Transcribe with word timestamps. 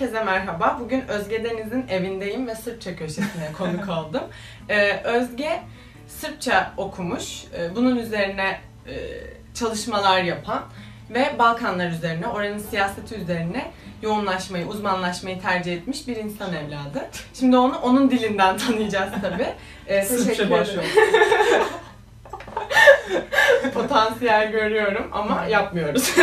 Herkese 0.00 0.24
merhaba. 0.24 0.78
Bugün 0.80 1.08
Özge 1.08 1.44
Deniz'in 1.44 1.88
evindeyim 1.88 2.46
ve 2.46 2.54
Sırpça 2.54 2.96
köşesine 2.96 3.52
konuk 3.58 3.88
oldum. 3.88 4.22
Ee, 4.68 5.00
Özge 5.04 5.62
Sırpça 6.08 6.72
okumuş, 6.76 7.44
ee, 7.58 7.76
bunun 7.76 7.96
üzerine 7.96 8.60
e, 8.86 8.94
çalışmalar 9.54 10.22
yapan 10.22 10.62
ve 11.10 11.38
Balkanlar 11.38 11.90
üzerine, 11.90 12.26
oranın 12.26 12.58
siyaseti 12.58 13.14
üzerine 13.14 13.70
yoğunlaşmayı, 14.02 14.66
uzmanlaşmayı 14.66 15.40
tercih 15.40 15.72
etmiş 15.72 16.08
bir 16.08 16.16
insan 16.16 16.54
evladı. 16.54 17.08
Şimdi 17.34 17.56
onu 17.56 17.78
onun 17.78 18.10
dilinden 18.10 18.58
tanıyacağız 18.66 19.10
tabii. 19.22 19.54
Ee, 19.86 20.02
Sırpça 20.02 20.50
başlıyor. 20.50 20.84
Potansiyel 23.74 24.52
görüyorum 24.52 25.10
ama 25.12 25.44
yapmıyoruz. 25.44 26.14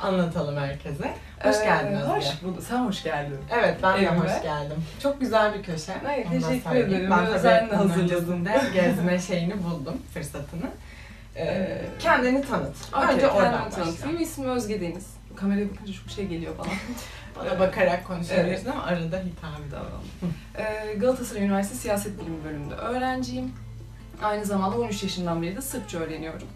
Anlatalım 0.00 0.56
herkese. 0.56 1.14
Hoş 1.44 1.62
geldin 1.62 1.92
Özge. 1.96 2.12
Ee, 2.12 2.16
Hoş 2.16 2.42
bulduk. 2.42 2.62
Sen 2.62 2.78
hoş 2.78 3.02
geldin. 3.02 3.38
Evet 3.50 3.76
ben 3.82 3.94
de 3.98 4.06
Evime. 4.06 4.18
hoş 4.18 4.42
geldim. 4.42 4.76
Çok 5.02 5.20
güzel 5.20 5.54
bir 5.54 5.62
köşe. 5.62 5.92
Da 5.92 6.30
teşekkür 6.30 6.76
ederim. 6.76 7.10
Ben 7.10 7.26
Özenle 7.26 7.74
hazırladım. 7.76 8.48
gezme 8.74 9.18
şeyini 9.18 9.54
buldum, 9.64 9.94
fırsatını. 10.14 10.66
Ee, 11.36 11.80
kendini 11.98 12.44
tanıt. 12.46 12.76
Okey, 12.96 13.14
Önce 13.14 13.28
oradan 13.28 13.70
tanıtayım. 13.70 14.20
İsmim 14.20 14.48
Özge 14.50 14.80
Deniz. 14.80 15.06
Kameraya 15.36 15.66
bakınca 15.70 15.92
çok 15.92 16.10
şey 16.10 16.26
geliyor 16.26 16.54
bana. 16.58 16.68
Bana 17.36 17.58
bakarak 17.60 18.06
konuşabiliriz 18.06 18.60
Evet. 18.64 18.74
ama 18.74 18.82
arada 18.84 19.16
hitap 19.18 19.50
Tamam. 19.70 20.32
Ee, 20.56 20.94
Galatasaray 20.94 21.42
Üniversitesi 21.44 21.82
Siyaset 21.82 22.20
Bilimi 22.20 22.44
bölümünde 22.44 22.74
öğrenciyim. 22.74 23.52
Aynı 24.22 24.44
zamanda 24.44 24.76
13 24.78 25.02
yaşından 25.02 25.42
beri 25.42 25.56
de 25.56 25.62
Sırpça 25.62 25.98
öğreniyorum. 25.98 26.48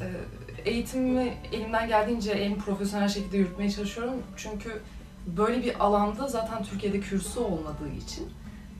Ee, 0.00 0.70
eğitimimi 0.70 1.34
elimden 1.52 1.88
geldiğince 1.88 2.30
en 2.30 2.58
profesyonel 2.58 3.08
şekilde 3.08 3.36
yürütmeye 3.36 3.70
çalışıyorum. 3.70 4.14
Çünkü 4.36 4.82
böyle 5.26 5.62
bir 5.62 5.84
alanda 5.84 6.28
zaten 6.28 6.62
Türkiye'de 6.62 7.00
kürsü 7.00 7.40
olmadığı 7.40 7.88
için 7.88 8.28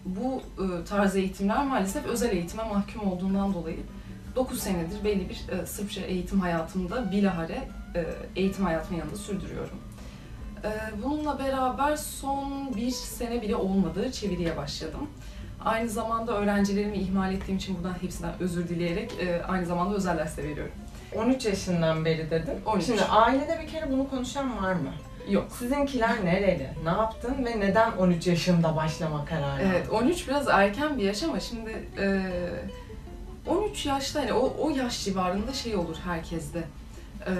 bu 0.05 0.43
e, 0.59 0.85
tarz 0.85 1.17
eğitimler 1.17 1.67
maalesef 1.67 2.07
özel 2.07 2.31
eğitime 2.31 2.63
mahkum 2.63 3.13
olduğundan 3.13 3.55
dolayı 3.55 3.79
9 4.37 4.61
senedir 4.61 5.05
belli 5.05 5.29
bir 5.29 5.49
e, 5.49 5.67
Sırpça 5.67 6.01
eğitim 6.01 6.41
hayatımda 6.41 7.13
bilahare 7.13 7.69
e, 7.95 8.07
eğitim 8.37 8.65
hayatımın 8.65 8.99
yanında 8.99 9.17
sürdürüyorum. 9.17 9.79
Bununla 11.05 11.39
beraber 11.39 11.97
son 11.97 12.77
bir 12.77 12.91
sene 12.91 13.43
bile 13.43 13.57
olmadı 13.57 14.13
çeviriye 14.13 14.57
başladım. 14.57 15.09
Aynı 15.65 15.89
zamanda 15.89 16.39
öğrencilerimi 16.39 16.97
ihmal 16.97 17.33
ettiğim 17.33 17.57
için 17.57 17.77
buradan 17.77 17.95
hepsinden 18.03 18.33
özür 18.41 18.69
dileyerek 18.69 19.13
aynı 19.49 19.67
zamanda 19.67 19.95
özel 19.95 20.19
ders 20.19 20.37
de 20.37 20.45
veriyorum. 20.45 20.73
13 21.15 21.47
yaşından 21.47 22.05
beri 22.05 22.31
dedin. 22.31 22.61
13. 22.67 22.85
Şimdi 22.85 23.03
ailede 23.03 23.61
bir 23.63 23.69
kere 23.69 23.91
bunu 23.93 24.11
konuşan 24.11 24.63
var 24.63 24.73
mı? 24.73 24.93
Yok. 25.31 25.47
Sizinkiler 25.59 26.25
nereli? 26.25 26.71
Ne 26.85 26.91
yaptın 26.91 27.45
ve 27.45 27.61
neden 27.61 27.93
13 27.93 28.27
yaşında 28.27 28.77
başlama 28.77 29.25
kararı? 29.25 29.63
Evet 29.63 29.91
13 29.91 30.29
biraz 30.29 30.49
erken 30.49 30.99
bir 30.99 31.03
yaş 31.03 31.23
ama 31.23 31.41
şimdi 31.41 31.71
e, 31.99 32.23
13 33.47 33.87
yaşta 33.87 34.21
hani 34.21 34.33
o, 34.33 34.57
o 34.59 34.71
yaş 34.71 35.05
civarında 35.05 35.53
şey 35.53 35.77
olur 35.77 35.97
herkeste. 36.05 36.65
E, 37.27 37.35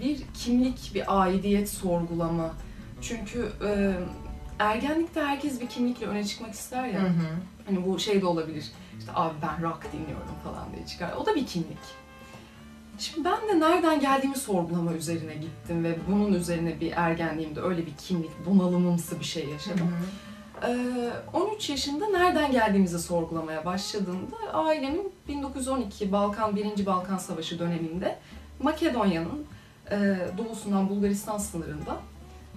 bir 0.00 0.22
kimlik, 0.34 0.94
bir 0.94 1.22
aidiyet 1.22 1.68
sorgulama. 1.70 2.54
Çünkü 3.02 3.48
e, 3.66 3.92
ergenlikte 4.58 5.20
herkes 5.20 5.60
bir 5.60 5.66
kimlikle 5.66 6.06
öne 6.06 6.24
çıkmak 6.24 6.54
ister 6.54 6.86
ya. 6.86 7.00
Hı 7.00 7.06
hı. 7.06 7.36
Hani 7.66 7.86
bu 7.86 7.98
şey 7.98 8.22
de 8.22 8.26
olabilir. 8.26 8.64
İşte 8.98 9.12
abi 9.14 9.34
ben 9.42 9.62
rock 9.62 9.92
dinliyorum 9.92 10.34
falan 10.44 10.72
diye 10.76 10.86
çıkar. 10.86 11.12
O 11.12 11.26
da 11.26 11.34
bir 11.34 11.46
kimlik. 11.46 12.03
Şimdi 12.98 13.28
ben 13.28 13.48
de 13.48 13.60
nereden 13.60 14.00
geldiğimi 14.00 14.36
sorgulama 14.36 14.92
üzerine 14.92 15.34
gittim 15.34 15.84
ve 15.84 15.98
bunun 16.08 16.32
üzerine 16.32 16.80
bir 16.80 16.92
ergenliğimde 16.96 17.60
öyle 17.60 17.86
bir 17.86 17.94
kimlik 17.98 18.30
bunalımımsı 18.46 19.20
bir 19.20 19.24
şey 19.24 19.46
Hı 19.46 19.50
yaşadım. 19.50 19.86
hı. 19.86 20.04
Ee, 20.66 21.10
13 21.32 21.70
yaşında 21.70 22.06
nereden 22.06 22.52
geldiğimizi 22.52 22.98
sorgulamaya 22.98 23.64
başladığımda 23.64 24.36
ailemin 24.52 25.12
1912 25.28 26.12
Balkan 26.12 26.56
1. 26.56 26.86
Balkan 26.86 27.18
Savaşı 27.18 27.58
döneminde 27.58 28.18
Makedonya'nın 28.62 29.46
e, 29.90 30.18
doğusundan 30.38 30.88
Bulgaristan 30.88 31.38
sınırında 31.38 31.96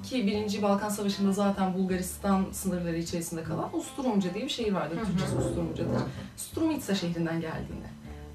ki 0.04 0.28
1. 0.28 0.62
Balkan 0.62 0.90
Savaşı'nda 0.90 1.32
zaten 1.32 1.74
Bulgaristan 1.74 2.46
sınırları 2.52 2.98
içerisinde 2.98 3.44
kalan 3.44 3.78
Usturumca 3.78 4.34
diye 4.34 4.44
bir 4.46 4.50
şehir 4.50 4.74
vardır. 4.74 4.98
Hı 4.98 5.02
hı. 5.02 5.06
Türkçesi 5.06 5.36
Usturumca'dır. 5.36 6.02
Strumitsa 6.38 6.96
şehrinden 6.96 7.42
geldiğini 7.42 7.86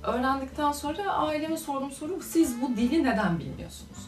öğrendikten 0.02 0.72
sonra 0.72 1.12
aileme 1.12 1.56
sorduğum 1.56 1.90
soru 1.90 2.22
siz 2.22 2.62
bu 2.62 2.76
dili 2.76 3.04
neden 3.04 3.38
bilmiyorsunuz? 3.38 3.98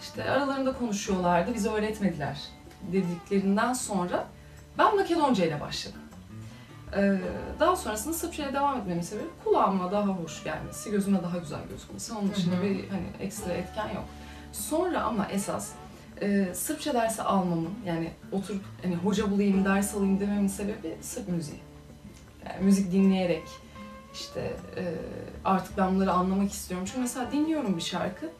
İşte 0.00 0.30
aralarında 0.30 0.72
konuşuyorlardı, 0.72 1.54
bize 1.54 1.68
öğretmediler 1.68 2.38
dediklerinden 2.92 3.72
sonra 3.72 4.26
ben 4.78 4.96
Makedonca 4.96 5.44
ile 5.44 5.60
başladım. 5.60 6.00
Ee, 6.96 7.18
daha 7.60 7.76
sonrasında 7.76 8.14
Sırpça 8.14 8.44
ile 8.44 8.52
devam 8.52 8.78
etmemin 8.78 9.02
sebebi 9.02 9.26
kulağıma 9.44 9.92
daha 9.92 10.06
hoş 10.06 10.44
gelmesi, 10.44 10.90
gözüme 10.90 11.22
daha 11.22 11.38
güzel 11.38 11.60
gözükmesi. 11.70 12.12
Onun 12.12 12.30
dışında 12.34 12.62
bir 12.62 12.88
hani 12.88 13.06
ekstra 13.20 13.52
etken 13.52 13.88
yok. 13.88 14.04
Sonra 14.52 15.02
ama 15.02 15.26
esas 15.26 15.70
e, 16.20 16.54
Sırpça 16.54 16.94
dersi 16.94 17.22
almamın 17.22 17.74
yani 17.86 18.10
oturup 18.32 18.64
hani 18.82 18.96
hoca 18.96 19.30
bulayım, 19.30 19.64
ders 19.64 19.94
alayım 19.94 20.20
dememin 20.20 20.48
sebebi 20.48 20.96
Sırp 21.00 21.28
müziği. 21.28 21.60
Yani 22.46 22.64
müzik 22.64 22.92
dinleyerek 22.92 23.42
işte 24.14 24.56
e, 24.76 24.94
artık 25.44 25.78
ben 25.78 25.94
bunları 25.94 26.12
anlamak 26.12 26.52
istiyorum. 26.52 26.86
Çünkü 26.86 27.00
mesela 27.00 27.32
dinliyorum 27.32 27.76
bir 27.76 27.82
şarkı. 27.82 28.30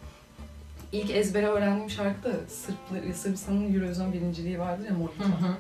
İlk 0.93 1.11
ezbere 1.11 1.47
öğrendiğim 1.47 1.91
şarkı 1.91 2.25
da 2.25 2.33
Sırplı, 2.49 3.15
Sırbistan'ın 3.15 3.75
Eurovision 3.75 4.13
birinciliği 4.13 4.59
vardır 4.59 4.85
ya 4.85 4.95
hı. 4.95 5.57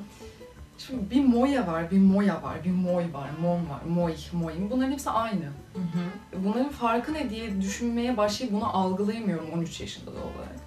Şimdi 0.78 1.10
bir 1.10 1.24
moya 1.24 1.66
var, 1.66 1.90
bir 1.90 1.98
moya 1.98 2.42
var, 2.42 2.64
bir 2.64 2.70
moy 2.70 3.04
var, 3.12 3.30
mom 3.40 3.70
var, 3.70 3.82
moy, 3.88 4.14
moy. 4.32 4.52
Bunların 4.70 4.92
hepsi 4.92 5.10
aynı. 5.10 5.44
Hı 5.44 5.80
hı. 5.80 6.44
Bunların 6.44 6.68
farkı 6.68 7.14
ne 7.14 7.30
diye 7.30 7.60
düşünmeye 7.60 8.16
başlayıp 8.16 8.54
bunu 8.54 8.76
algılayamıyorum 8.76 9.50
13 9.50 9.80
yaşında 9.80 10.10
da 10.14 10.18
olarak. 10.18 10.64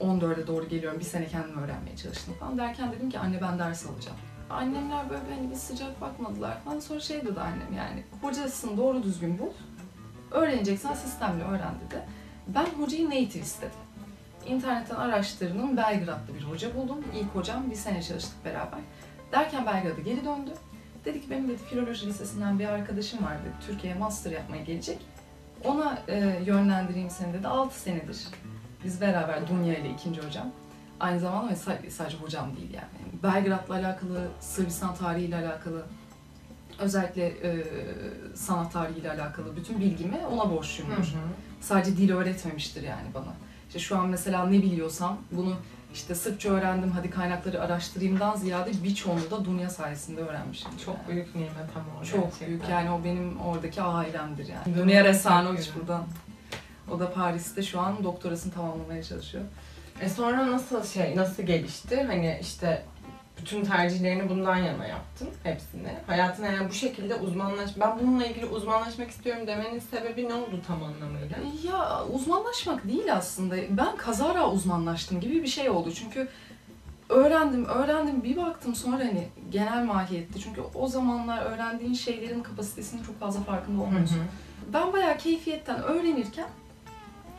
14'e 0.00 0.46
doğru 0.46 0.68
geliyorum, 0.68 1.00
bir 1.00 1.04
sene 1.04 1.26
kendimi 1.26 1.60
öğrenmeye 1.60 1.96
çalıştım 1.96 2.34
falan 2.40 2.58
derken 2.58 2.92
dedim 2.92 3.10
ki 3.10 3.18
anne 3.18 3.40
ben 3.42 3.58
ders 3.58 3.86
alacağım. 3.86 4.18
Annemler 4.50 5.10
böyle 5.10 5.34
hani 5.34 5.50
bir 5.50 5.56
sıcak 5.56 6.00
bakmadılar 6.00 6.60
falan. 6.64 6.80
Sonra 6.80 7.00
şey 7.00 7.20
dedi 7.20 7.40
annem 7.40 7.72
yani 7.76 8.04
hocasını 8.22 8.76
doğru 8.76 9.02
düzgün 9.02 9.38
bul. 9.38 9.50
Öğreneceksen 10.30 10.94
sistemle 10.94 11.44
öğren 11.44 11.74
dedi. 11.86 12.02
Ben 12.48 12.66
hocayı 12.66 13.06
native 13.06 13.42
istedim. 13.42 13.78
İnternetten 14.46 14.96
araştırdım. 14.96 15.76
Belgrad'da 15.76 16.34
bir 16.38 16.42
hoca 16.42 16.76
buldum. 16.76 17.04
İlk 17.14 17.34
hocam 17.34 17.70
bir 17.70 17.76
sene 17.76 18.02
çalıştık 18.02 18.44
beraber. 18.44 18.80
Derken 19.32 19.66
Belgrad'a 19.66 20.00
geri 20.00 20.24
döndü. 20.24 20.50
Dedi 21.04 21.20
ki 21.20 21.30
benim 21.30 21.48
dedi 21.48 21.62
filoloji 21.70 22.06
lisesinden 22.06 22.58
bir 22.58 22.66
arkadaşım 22.66 23.24
var 23.24 23.38
dedi. 23.44 23.54
Türkiye'ye 23.66 23.98
master 23.98 24.30
yapmaya 24.30 24.62
gelecek. 24.62 24.98
Ona 25.64 25.98
e, 26.08 26.42
yönlendireyim 26.46 27.10
seni 27.10 27.32
dedi. 27.32 27.48
6 27.48 27.80
senedir. 27.80 28.26
Biz 28.84 29.00
beraber 29.00 29.48
Dunya 29.48 29.78
ile 29.78 29.90
ikinci 29.90 30.20
hocam. 30.20 30.50
Aynı 31.00 31.20
zamanda 31.20 31.50
ve 31.50 31.54
sa- 31.54 31.90
sadece 31.90 32.16
hocam 32.16 32.56
değil 32.56 32.70
yani. 32.74 33.22
Belgrad'la 33.22 33.74
alakalı, 33.74 34.28
Sırbistan 34.40 34.94
tarihiyle 34.94 35.36
alakalı, 35.36 35.82
özellikle 36.78 37.26
e, 37.26 37.64
sanat 38.34 38.72
tarihiyle 38.72 39.10
alakalı 39.12 39.56
bütün 39.56 39.80
bilgimi 39.80 40.16
ona 40.32 40.50
borçluyumdur. 40.50 40.96
hı. 41.06 41.18
Sadece 41.60 41.96
dil 41.96 42.12
öğretmemiştir 42.12 42.82
yani 42.82 43.06
bana. 43.14 43.32
İşte 43.68 43.78
şu 43.78 43.98
an 43.98 44.06
mesela 44.08 44.44
ne 44.46 44.62
biliyorsam 44.62 45.18
bunu 45.32 45.54
işte 45.94 46.14
Sırpça 46.14 46.48
öğrendim 46.50 46.90
hadi 46.90 47.10
kaynakları 47.10 47.62
araştırayımdan 47.62 48.36
ziyade 48.36 48.70
birçoğunu 48.84 49.30
da 49.30 49.44
Dünya 49.44 49.70
sayesinde 49.70 50.20
öğrenmişim. 50.20 50.70
Çok 50.84 50.96
yani. 50.96 51.08
büyük 51.08 51.34
nimet 51.34 51.50
ama 51.76 52.00
o 52.00 52.04
Çok 52.04 52.22
gerçekten. 52.22 52.48
büyük 52.48 52.68
yani 52.68 52.90
o 52.90 53.04
benim 53.04 53.40
oradaki 53.40 53.82
ailemdir 53.82 54.46
yani. 54.48 54.64
Dünya 54.76 55.04
çok 55.12 55.76
buradan. 55.80 56.04
O 56.90 57.00
da 57.00 57.12
Paris'te 57.12 57.62
şu 57.62 57.80
an 57.80 58.04
doktorasını 58.04 58.52
tamamlamaya 58.52 59.02
çalışıyor. 59.02 59.44
E 60.00 60.08
sonra 60.08 60.52
nasıl 60.52 60.84
şey, 60.84 61.16
nasıl 61.16 61.42
gelişti? 61.42 62.02
Hani 62.02 62.38
işte 62.40 62.82
bütün 63.40 63.64
tercihlerini 63.64 64.28
bundan 64.28 64.56
yana 64.56 64.86
yaptın 64.86 65.28
hepsini. 65.42 65.88
Hayatına 66.06 66.46
yani 66.46 66.68
bu 66.68 66.72
şekilde 66.72 67.14
uzmanlaş... 67.14 67.70
Ben 67.80 67.98
bununla 68.00 68.26
ilgili 68.26 68.46
uzmanlaşmak 68.46 69.10
istiyorum 69.10 69.46
demenin 69.46 69.78
sebebi 69.78 70.28
ne 70.28 70.34
oldu 70.34 70.60
tam 70.66 70.82
anlamıyla? 70.82 71.36
Ya 71.64 72.04
uzmanlaşmak 72.12 72.88
değil 72.88 73.14
aslında. 73.14 73.56
Ben 73.70 73.96
kazara 73.96 74.50
uzmanlaştım 74.50 75.20
gibi 75.20 75.42
bir 75.42 75.48
şey 75.48 75.70
oldu. 75.70 75.92
Çünkü 75.92 76.28
öğrendim, 77.08 77.64
öğrendim 77.64 78.24
bir 78.24 78.36
baktım 78.36 78.74
sonra 78.74 79.04
hani 79.04 79.28
genel 79.50 79.84
mahiyette. 79.84 80.40
Çünkü 80.40 80.60
o 80.74 80.86
zamanlar 80.88 81.42
öğrendiğin 81.42 81.94
şeylerin 81.94 82.42
kapasitesinin 82.42 83.02
çok 83.02 83.20
fazla 83.20 83.40
farkında 83.40 83.78
Hı 83.78 83.82
olmuyorsun. 83.82 84.16
hı. 84.16 84.22
Ben 84.72 84.92
bayağı 84.92 85.18
keyfiyetten 85.18 85.82
öğrenirken 85.82 86.48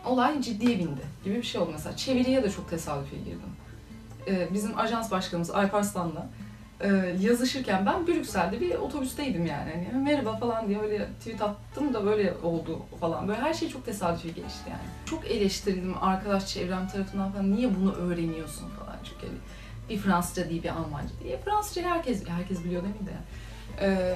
olay 0.05 0.41
ciddiye 0.41 0.79
bindi 0.79 1.01
gibi 1.23 1.35
bir 1.35 1.43
şey 1.43 1.61
oldu. 1.61 1.69
Mesela 1.71 1.97
çeviriye 1.97 2.43
de 2.43 2.51
çok 2.51 2.69
tesadüfi 2.69 3.23
girdim. 3.23 3.49
Ee, 4.27 4.47
bizim 4.53 4.77
ajans 4.77 5.11
başkanımız 5.11 5.51
Alparslan'la 5.51 6.29
e, 6.81 7.15
yazışırken 7.19 7.85
ben 7.85 8.07
Brüksel'de 8.07 8.61
bir 8.61 8.75
otobüsteydim 8.75 9.45
yani. 9.45 9.87
Hani 9.91 10.03
merhaba 10.03 10.37
falan 10.37 10.67
diye 10.67 10.79
öyle 10.79 11.07
tweet 11.19 11.41
attım 11.41 11.93
da 11.93 12.05
böyle 12.05 12.33
oldu 12.43 12.79
falan. 12.99 13.27
Böyle 13.27 13.41
her 13.41 13.53
şey 13.53 13.69
çok 13.69 13.85
tesadüfi 13.85 14.33
gelişti 14.33 14.69
yani. 14.69 14.81
Çok 15.05 15.31
eleştirildim 15.31 15.95
arkadaş 16.01 16.47
çevrem 16.47 16.87
tarafından 16.87 17.31
falan. 17.31 17.51
Niye 17.51 17.75
bunu 17.75 17.93
öğreniyorsun 17.93 18.69
falan 18.69 18.95
çünkü 19.03 19.27
hani 19.27 19.37
Bir 19.89 19.97
Fransızca 19.97 20.49
değil, 20.49 20.63
bir 20.63 20.69
Almanca 20.69 21.09
değil. 21.23 21.37
Fransızca 21.45 21.81
herkes 21.89 22.27
herkes 22.27 22.63
biliyor 22.63 22.83
değil 22.83 23.01
mi 23.01 23.07
de? 23.07 23.11
Ee, 23.81 24.15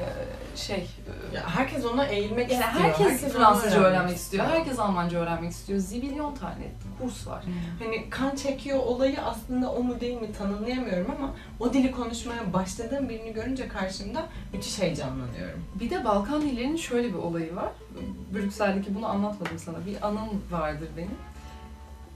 şey, 0.56 0.76
e, 0.78 1.36
Ya 1.36 1.50
herkes 1.56 1.86
ona 1.86 2.06
eğilmek 2.06 2.52
yani 2.52 2.64
istiyor. 2.64 2.84
herkes, 2.84 3.24
onu 3.24 3.32
Fransızca 3.32 3.80
öğrenmek 3.80 4.18
istiyor, 4.18 4.46
herkes 4.46 4.80
Almanca 4.80 5.20
öğrenmek 5.20 5.52
istiyor. 5.52 5.80
Zibilyon 5.80 6.36
tane 6.36 6.72
kurs 7.02 7.28
var. 7.28 7.44
Hani 7.80 8.10
kan 8.10 8.36
çekiyor 8.36 8.80
olayı 8.80 9.22
aslında 9.22 9.72
o 9.72 9.84
mu 9.84 10.00
değil 10.00 10.22
mi 10.22 10.34
tanımlayamıyorum 10.34 11.12
ama 11.18 11.34
o 11.60 11.74
dili 11.74 11.92
konuşmaya 11.92 12.54
başladığım 12.54 13.10
birini 13.10 13.34
görünce 13.34 13.68
karşımda 13.68 14.26
müthiş 14.54 14.80
heyecanlanıyorum. 14.80 15.64
Bir 15.76 15.90
de 15.90 16.06
Balkan 16.06 16.42
dillerinin 16.42 16.78
şöyle 16.78 17.08
bir 17.08 17.18
olayı 17.18 17.56
var. 17.56 17.72
Brüksel'deki 18.34 18.96
bunu 18.96 19.08
anlatmadım 19.08 19.60
sana. 19.60 19.86
Bir 19.86 20.08
anım 20.08 20.30
vardır 20.52 20.88
benim. 20.98 21.18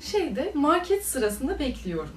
Şeyde 0.02 0.52
market 0.56 1.06
sırasında 1.06 1.60
bekliyorum. 1.60 2.12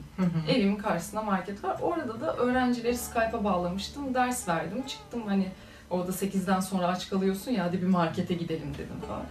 Evimin 0.48 0.76
karşısında 0.76 1.22
market 1.22 1.64
var. 1.64 1.76
Orada 1.82 2.20
da 2.20 2.36
öğrencileri 2.36 2.96
Skype'a 2.96 3.44
bağlamıştım. 3.44 4.14
Ders 4.14 4.48
verdim. 4.48 4.82
Çıktım 4.86 5.22
hani 5.26 5.48
orada 5.90 6.12
8'den 6.12 6.60
sonra 6.60 6.86
aç 6.86 7.10
kalıyorsun 7.10 7.50
ya 7.50 7.64
hadi 7.64 7.82
bir 7.82 7.86
markete 7.86 8.34
gidelim 8.34 8.74
dedim 8.74 9.00
falan. 9.08 9.22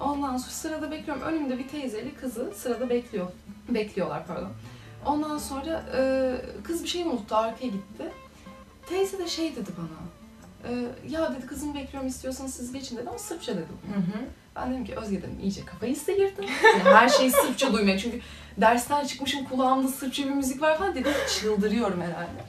Ondan 0.00 0.36
sonra 0.36 0.50
sırada 0.50 0.90
bekliyorum. 0.90 1.22
Önümde 1.22 1.58
bir 1.58 1.68
teyzeli 1.68 2.14
kızı 2.14 2.52
sırada 2.56 2.90
bekliyor. 2.90 3.26
Bekliyorlar 3.68 4.26
pardon. 4.26 4.50
Ondan 5.06 5.38
sonra 5.38 5.82
e, 5.96 6.32
kız 6.64 6.82
bir 6.84 6.88
şey 6.88 7.02
unuttu 7.02 7.36
arkaya 7.36 7.66
gitti. 7.66 8.04
Teyze 8.88 9.18
de 9.18 9.28
şey 9.28 9.56
dedi 9.56 9.70
bana. 9.78 10.08
e, 10.72 10.86
ya 11.08 11.34
dedi 11.34 11.46
kızımı 11.46 11.74
bekliyorum 11.74 12.08
istiyorsanız 12.08 12.54
siz 12.54 12.72
geçin 12.72 12.96
dedi 12.96 13.08
ama 13.08 13.18
Sırpça 13.18 13.52
dedi. 13.54 13.66
Hı 13.94 14.00
hı. 14.00 14.24
Ben 14.56 14.70
dedim 14.72 14.84
ki 14.84 14.96
Özge 14.96 15.18
dedim 15.18 15.38
iyice 15.42 15.64
kafayı 15.64 15.96
sıyırdın. 15.96 16.42
Yani 16.42 16.82
her 16.94 17.08
şeyi 17.08 17.30
Sırpça 17.30 17.72
duymaya 17.72 17.98
çünkü 17.98 18.20
dersten 18.60 19.04
çıkmışım 19.04 19.44
kulağımda 19.44 19.88
Sırpça 19.88 20.24
bir 20.24 20.30
müzik 20.30 20.62
var 20.62 20.78
falan 20.78 20.94
dedim 20.94 21.12
çıldırıyorum 21.40 22.00
herhalde. 22.00 22.44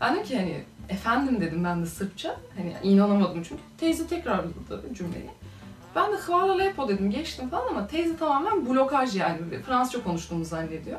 Ben 0.00 0.14
dedim 0.14 0.24
ki 0.26 0.36
hani 0.36 0.64
efendim 0.88 1.40
dedim 1.40 1.64
ben 1.64 1.82
de 1.82 1.86
Sırpça. 1.86 2.36
Hani 2.56 2.74
inanamadım 2.82 3.42
çünkü 3.42 3.62
teyze 3.78 4.06
tekrarladı 4.06 4.94
cümleyi. 4.94 5.30
Ben 5.96 6.12
de 6.12 6.16
Hvala 6.16 6.56
Lepo 6.56 6.88
dedim 6.88 7.10
geçtim 7.10 7.48
falan 7.48 7.68
ama 7.68 7.86
teyze 7.86 8.16
tamamen 8.16 8.68
blokaj 8.68 9.16
yani 9.16 9.38
Fransızca 9.66 10.04
konuştuğumu 10.04 10.44
zannediyor. 10.44 10.98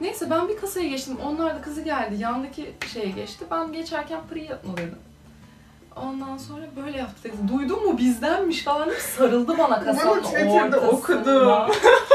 Neyse 0.00 0.30
ben 0.30 0.48
bir 0.48 0.56
kasaya 0.56 0.88
geçtim. 0.88 1.16
Onlar 1.24 1.54
da 1.54 1.62
kızı 1.62 1.80
geldi. 1.80 2.14
Yandaki 2.18 2.74
şeye 2.92 3.10
geçti. 3.10 3.44
Ben 3.50 3.72
geçerken 3.72 4.20
Priyatno 4.30 4.76
dedim. 4.76 4.98
Ondan 5.96 6.36
sonra 6.36 6.62
böyle 6.76 6.98
yaptı 6.98 7.22
dedi. 7.24 7.36
Duydun 7.52 7.86
mu 7.86 7.98
bizdenmiş 7.98 8.62
falan 8.62 8.88
sarıldı 9.16 9.58
bana 9.58 9.84
kasanın 9.84 10.10
ortasında. 10.10 10.40
Bunu 10.40 10.50
Twitter'da 10.50 10.80
okudum. 10.80 11.70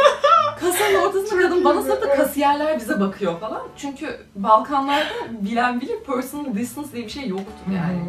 Kasanın 0.66 1.08
ortasında 1.08 1.42
kadın 1.42 1.64
bana 1.66 1.82
sarıldı 1.82 2.16
kasiyerler 2.18 2.80
bize 2.80 3.00
bakıyor 3.00 3.40
falan. 3.40 3.62
Çünkü 3.78 4.20
Balkanlarda 4.36 5.14
bilen 5.42 5.82
bilir 5.82 6.04
personal 6.04 6.56
distance 6.56 6.92
diye 6.92 7.06
bir 7.06 7.10
şey 7.10 7.28
yoktur 7.28 7.72
yani. 7.76 8.00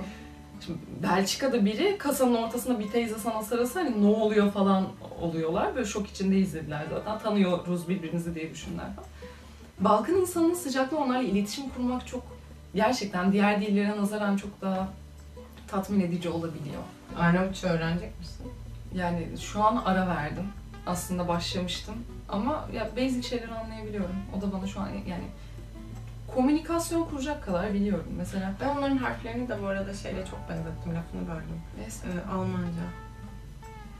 Şimdi 0.66 0.78
Belçika'da 1.02 1.64
biri 1.64 1.98
kasanın 1.98 2.34
ortasında 2.34 2.78
bir 2.78 2.90
teyze 2.90 3.14
sana 3.18 3.42
sarılsa 3.42 3.80
hani 3.80 4.02
ne 4.02 4.06
oluyor 4.06 4.52
falan 4.52 4.86
oluyorlar. 5.20 5.74
Böyle 5.74 5.86
şok 5.86 6.06
içinde 6.06 6.38
izlediler 6.38 6.84
zaten. 6.90 7.18
Tanıyoruz 7.18 7.88
birbirimizi 7.88 8.34
diye 8.34 8.50
düşünürler 8.50 8.86
falan. 8.96 9.08
Balkan 9.80 10.14
insanının 10.14 10.54
sıcaklığı 10.54 10.98
onlarla 10.98 11.22
iletişim 11.22 11.68
kurmak 11.68 12.06
çok 12.06 12.22
gerçekten 12.74 13.32
diğer 13.32 13.60
dillere 13.60 13.96
nazaran 13.96 14.36
çok 14.36 14.60
daha 14.60 14.88
tatmin 15.68 16.00
edici 16.00 16.28
olabiliyor. 16.28 16.82
Arnavutça 17.18 17.68
öğrenecek 17.68 18.18
misin? 18.18 18.46
Yani 18.94 19.28
şu 19.40 19.64
an 19.64 19.82
ara 19.84 20.08
verdim. 20.08 20.46
Aslında 20.86 21.28
başlamıştım 21.28 21.94
ama 22.28 22.68
ya 22.74 22.88
basic 22.96 23.22
şeyleri 23.22 23.54
anlayabiliyorum. 23.54 24.16
O 24.38 24.42
da 24.42 24.52
bana 24.52 24.66
şu 24.66 24.80
an 24.80 24.88
yani 24.88 25.24
komünikasyon 26.34 27.04
kuracak 27.04 27.44
kadar 27.44 27.74
biliyorum. 27.74 28.06
Mesela 28.16 28.54
Ben 28.60 28.76
onların 28.76 28.96
harflerini 28.96 29.48
de 29.48 29.62
bu 29.62 29.66
arada 29.66 29.94
şeyle 29.94 30.26
çok 30.26 30.48
benzettim. 30.48 30.94
Lafını 30.94 31.28
böldüm. 31.28 31.60
neyse. 31.78 32.06
Ee, 32.08 32.30
Almanca. 32.32 32.82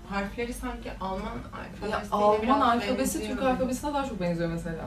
Harfleri 0.09 0.55
sanki 0.55 0.93
Alman 1.01 1.21
alfabesiyle 1.21 1.91
Ya 1.91 2.03
Alman 2.11 2.61
alfabesi 2.61 3.29
Türk 3.29 3.43
alfabesine 3.43 3.95
daha 3.95 4.09
çok 4.09 4.21
benziyor 4.21 4.51
mesela. 4.51 4.85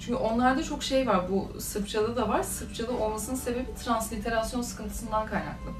Çünkü 0.00 0.14
onlarda 0.14 0.62
çok 0.62 0.82
şey 0.82 1.06
var, 1.06 1.24
bu 1.30 1.60
Sırpçada 1.60 2.16
da 2.16 2.28
var. 2.28 2.42
Sırpçada 2.42 2.92
olmasının 2.92 3.36
sebebi 3.36 3.74
transliterasyon 3.84 4.62
sıkıntısından 4.62 5.26
kaynaklı. 5.26 5.70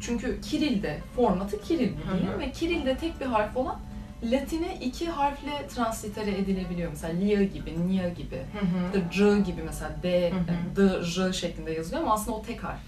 Çünkü 0.00 0.40
Kiril'de, 0.40 1.00
formatı 1.16 1.60
Kiril 1.62 1.78
dilin 1.78 2.38
ve 2.38 2.52
Kiril'de 2.52 2.96
tek 2.96 3.20
bir 3.20 3.26
harf 3.26 3.56
olan 3.56 3.76
Latine 4.22 4.76
iki 4.80 5.10
harfle 5.10 5.68
translitere 5.68 6.30
edilebiliyor. 6.38 6.90
Mesela 6.90 7.18
Lia 7.18 7.42
gibi, 7.42 7.88
Nia 7.88 8.08
gibi, 8.08 8.42
Hı 8.52 8.66
hı. 8.98 9.10
C 9.10 9.40
gibi 9.40 9.62
mesela 9.62 9.90
D, 10.02 10.30
Hı 10.30 10.36
hı. 10.36 11.00
D, 11.00 11.04
J 11.04 11.32
şeklinde 11.32 11.72
yazılıyor 11.72 12.02
ama 12.02 12.12
aslında 12.14 12.36
o 12.36 12.42
tek 12.42 12.64
harf. 12.64 12.80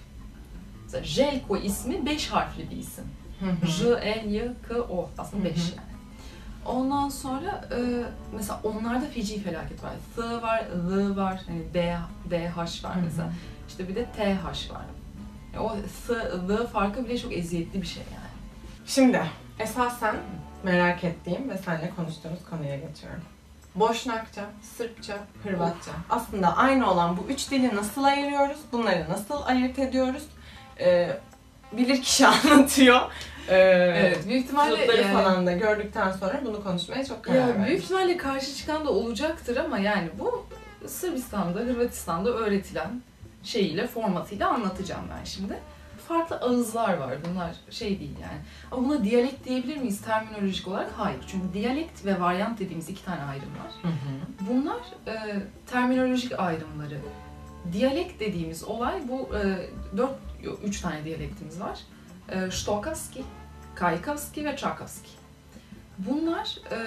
Mesela 0.84 1.04
Jelko 1.04 1.56
ismi 1.56 2.06
beş 2.06 2.28
harfli 2.28 2.70
bir 2.70 2.76
isim. 2.76 3.04
Hı 3.40 3.46
hı. 3.46 3.66
J, 3.66 3.84
L, 3.90 4.30
Y, 4.30 4.52
K, 4.68 4.80
O. 4.80 5.10
Aslında 5.18 5.44
Hı 5.44 5.48
hı. 5.48 5.54
5 5.54 5.58
yani. 5.58 5.90
Ondan 6.66 7.08
sonra 7.08 7.64
e, 7.72 7.78
mesela 8.36 8.60
onlarda 8.64 9.06
feci 9.06 9.40
felaket 9.42 9.84
var. 9.84 9.92
Th 10.16 10.42
var, 10.42 10.64
L 10.90 11.16
var, 11.16 11.40
hani 11.46 11.74
D, 11.74 11.96
DH 12.30 12.56
var 12.84 12.94
Hı 12.96 13.00
hı. 13.00 13.04
mesela. 13.04 13.32
İşte 13.68 13.88
bir 13.88 13.94
de 13.94 14.04
TH 14.04 14.44
var. 14.74 14.84
Ya 15.54 15.60
o 15.62 15.76
Th, 16.06 16.10
L 16.48 16.66
farkı 16.66 17.04
bile 17.04 17.18
çok 17.18 17.32
eziyetli 17.32 17.82
bir 17.82 17.86
şey 17.86 18.02
yani. 18.02 18.30
Şimdi 18.86 19.20
esasen 19.58 20.16
merak 20.62 21.04
ettiğim 21.04 21.50
ve 21.50 21.58
seninle 21.58 21.90
konuştuğumuz 21.96 22.40
konuya 22.50 22.76
geçiyorum. 22.76 23.22
Boşnakça, 23.74 24.44
Sırpça, 24.76 25.16
Hırvatça. 25.42 25.90
Aslında 26.10 26.56
aynı 26.56 26.90
olan 26.90 27.16
bu 27.16 27.26
üç 27.28 27.50
dili 27.50 27.76
nasıl 27.76 28.04
ayırıyoruz? 28.04 28.58
Bunları 28.72 29.06
nasıl 29.10 29.42
ayırt 29.44 29.78
ediyoruz? 29.78 30.22
Ee, 30.80 31.16
bilir 31.72 32.02
kişi 32.02 32.26
anlatıyor. 32.26 33.00
Ee, 33.48 33.56
Evet, 34.00 34.28
büyük 34.28 34.44
ihtimalle 34.44 34.96
yani- 34.96 35.12
falan 35.12 35.46
da 35.46 35.52
gördükten 35.52 36.12
sonra 36.12 36.40
bunu 36.44 36.64
konuşmaya 36.64 37.04
çok 37.06 37.24
karar 37.24 37.38
verdim. 37.48 37.64
büyük 37.64 37.82
ihtimalle 37.84 38.16
karşı 38.16 38.56
çıkan 38.56 38.86
da 38.86 38.90
olacaktır 38.90 39.56
ama 39.56 39.78
yani 39.78 40.08
bu 40.18 40.46
Sırbistan'da, 40.86 41.58
Hırvatistan'da 41.60 42.30
öğretilen 42.30 43.02
şeyiyle, 43.42 43.86
formatıyla 43.86 44.48
anlatacağım 44.48 45.04
ben 45.18 45.24
şimdi. 45.24 45.58
Farklı 46.10 46.36
ağızlar 46.36 46.96
var 46.96 47.14
bunlar 47.30 47.56
şey 47.70 48.00
değil 48.00 48.16
yani. 48.22 48.40
Ama 48.70 48.88
buna 48.88 49.04
diyalekt 49.04 49.44
diyebilir 49.44 49.76
miyiz 49.76 50.02
terminolojik 50.02 50.68
olarak? 50.68 50.90
Hayır. 50.96 51.20
Çünkü 51.26 51.54
diyalekt 51.54 52.04
ve 52.04 52.20
varyant 52.20 52.60
dediğimiz 52.60 52.88
iki 52.88 53.04
tane 53.04 53.22
ayrım 53.22 53.48
var. 53.48 53.72
Hı 53.82 53.88
hı. 53.88 54.48
Bunlar 54.50 54.80
e, 55.06 55.42
terminolojik 55.66 56.40
ayrımları. 56.40 56.98
Diyalekt 57.72 58.20
dediğimiz 58.20 58.64
olay 58.64 59.02
bu 59.08 59.36
e, 59.36 59.70
dört, 59.96 60.14
üç 60.64 60.80
tane 60.80 61.04
diyalektimiz 61.04 61.60
var. 61.60 61.78
E, 62.28 62.50
Štokavski, 62.50 63.24
Kajkavski 63.74 64.44
ve 64.44 64.56
Čakavski. 64.56 65.10
Bunlar 65.98 66.58
e, 66.70 66.78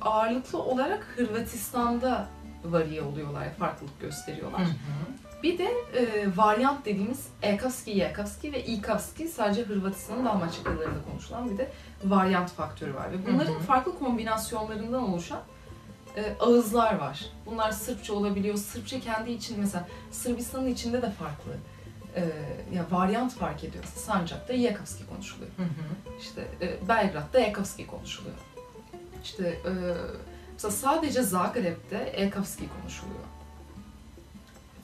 ağırlıklı 0.00 0.62
olarak 0.62 1.06
Hırvatistan'da 1.16 2.28
variye 2.64 3.02
oluyorlar, 3.02 3.54
farklılık 3.58 4.00
gösteriyorlar. 4.00 4.60
Hı 4.60 4.64
hı. 4.64 5.25
Bir 5.42 5.58
de 5.58 5.64
e, 5.94 6.26
varyant 6.36 6.84
dediğimiz 6.84 7.26
Ekavski, 7.42 7.90
Yekavski 7.90 8.52
ve 8.52 8.64
İkavski 8.64 9.28
sadece 9.28 9.62
Hırvatistan'ın 9.62 10.24
Dalmaçya 10.24 10.64
kıyılarında 10.64 10.98
konuşulan 11.10 11.50
bir 11.50 11.58
de 11.58 11.70
varyant 12.04 12.50
faktörü 12.50 12.94
var. 12.94 13.12
Ve 13.12 13.26
bunların 13.26 13.52
Hı 13.54 13.58
hı. 13.58 13.62
farklı 13.62 13.98
kombinasyonlarından 13.98 15.02
oluşan 15.10 15.40
e, 16.16 16.36
ağızlar 16.40 16.98
var. 16.98 17.26
Bunlar 17.46 17.70
Sırpça 17.70 18.14
olabiliyor. 18.14 18.56
Sırpça 18.56 19.00
kendi 19.00 19.30
için 19.32 19.60
mesela 19.60 19.88
Sırbistan'ın 20.10 20.66
içinde 20.66 21.02
de 21.02 21.10
farklı. 21.10 21.52
E, 22.16 22.22
ya 22.74 22.86
varyant 22.90 23.34
fark 23.34 23.64
ediyor. 23.64 23.84
Sancak'ta 23.96 24.52
Yekavski 24.52 25.06
konuşuluyor. 25.06 25.50
Hı 25.56 25.62
hı. 25.62 26.16
İşte 26.20 26.44
e, 26.60 26.88
Belgrad'da 26.88 27.40
Ekavski 27.40 27.86
konuşuluyor. 27.86 28.36
İşte 29.24 29.48
e, 29.48 29.72
mesela 30.52 30.72
sadece 30.72 31.22
Zagreb'de 31.22 31.98
Ekavski 31.98 32.64
konuşuluyor. 32.80 33.20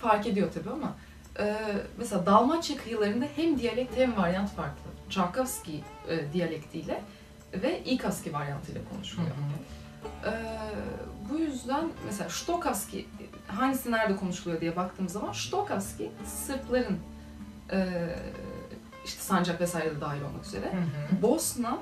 Fark 0.02 0.26
ediyor 0.26 0.48
tabii 0.54 0.70
ama 0.70 0.94
e, 1.38 1.56
mesela 1.98 2.26
Dalmaçya 2.26 2.76
kıyılarında 2.76 3.24
hem 3.36 3.58
diyalekt 3.58 3.96
hem 3.96 4.16
varyant 4.16 4.50
farklı. 4.50 4.82
Çarkavski 5.10 5.80
e, 6.08 6.32
diyalektiyle 6.32 7.00
ve 7.54 7.80
İkavski 7.84 8.32
varyantıyla 8.32 8.80
Hı 8.80 8.88
konuşuluyor. 8.94 9.30
hı. 9.30 10.28
E, 10.30 10.32
bu 11.30 11.38
yüzden 11.38 11.88
mesela 12.06 12.30
Štokavski 12.30 13.06
hangisi 13.46 13.90
nerede 13.90 14.16
konuşuluyor 14.16 14.60
diye 14.60 14.76
baktığım 14.76 15.08
zaman 15.08 15.32
Štokavski 15.32 16.10
Sırpların 16.46 16.98
e, 17.72 18.08
işte 19.04 19.20
Sancak 19.22 19.60
vesaire 19.60 19.96
de 19.96 20.00
dahil 20.00 20.22
olmak 20.22 20.44
üzere 20.44 20.66
Hı 20.72 20.76
hı. 21.16 21.22
Bosna 21.22 21.78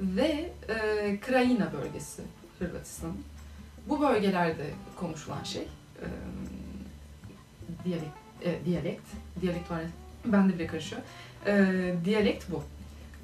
ve 0.00 0.52
e, 0.68 1.20
Krajina 1.20 1.72
bölgesi 1.72 2.22
Hırvatistan'ın. 2.58 3.24
Bu 3.88 4.00
bölgelerde 4.00 4.70
konuşulan 4.96 5.42
şey 5.44 5.62
e, 6.02 6.06
diyalekt, 7.84 8.16
e, 8.42 8.64
diyalekt, 8.64 9.06
diyalekt 9.40 9.70
var 9.70 9.80
ya, 9.80 9.88
bende 10.24 10.54
bile 10.54 10.66
karışıyor. 10.66 11.02
E, 11.46 11.94
diyalekt 12.04 12.44
bu. 12.50 12.62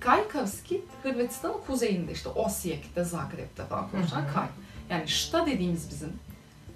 Kajkavski 0.01 0.83
Hırvatistan'ın 1.03 1.61
kuzeyinde 1.67 2.13
işte 2.13 2.29
Osijek'te, 2.29 3.05
Zagreb'te 3.05 3.65
falan 3.65 3.91
konuşulan 3.91 4.21
Hı 4.23 4.29
hı. 4.29 4.35
Kaj. 4.35 4.49
Yani 4.91 5.09
şta 5.09 5.47
dediğimiz 5.47 5.91
bizim 5.91 6.13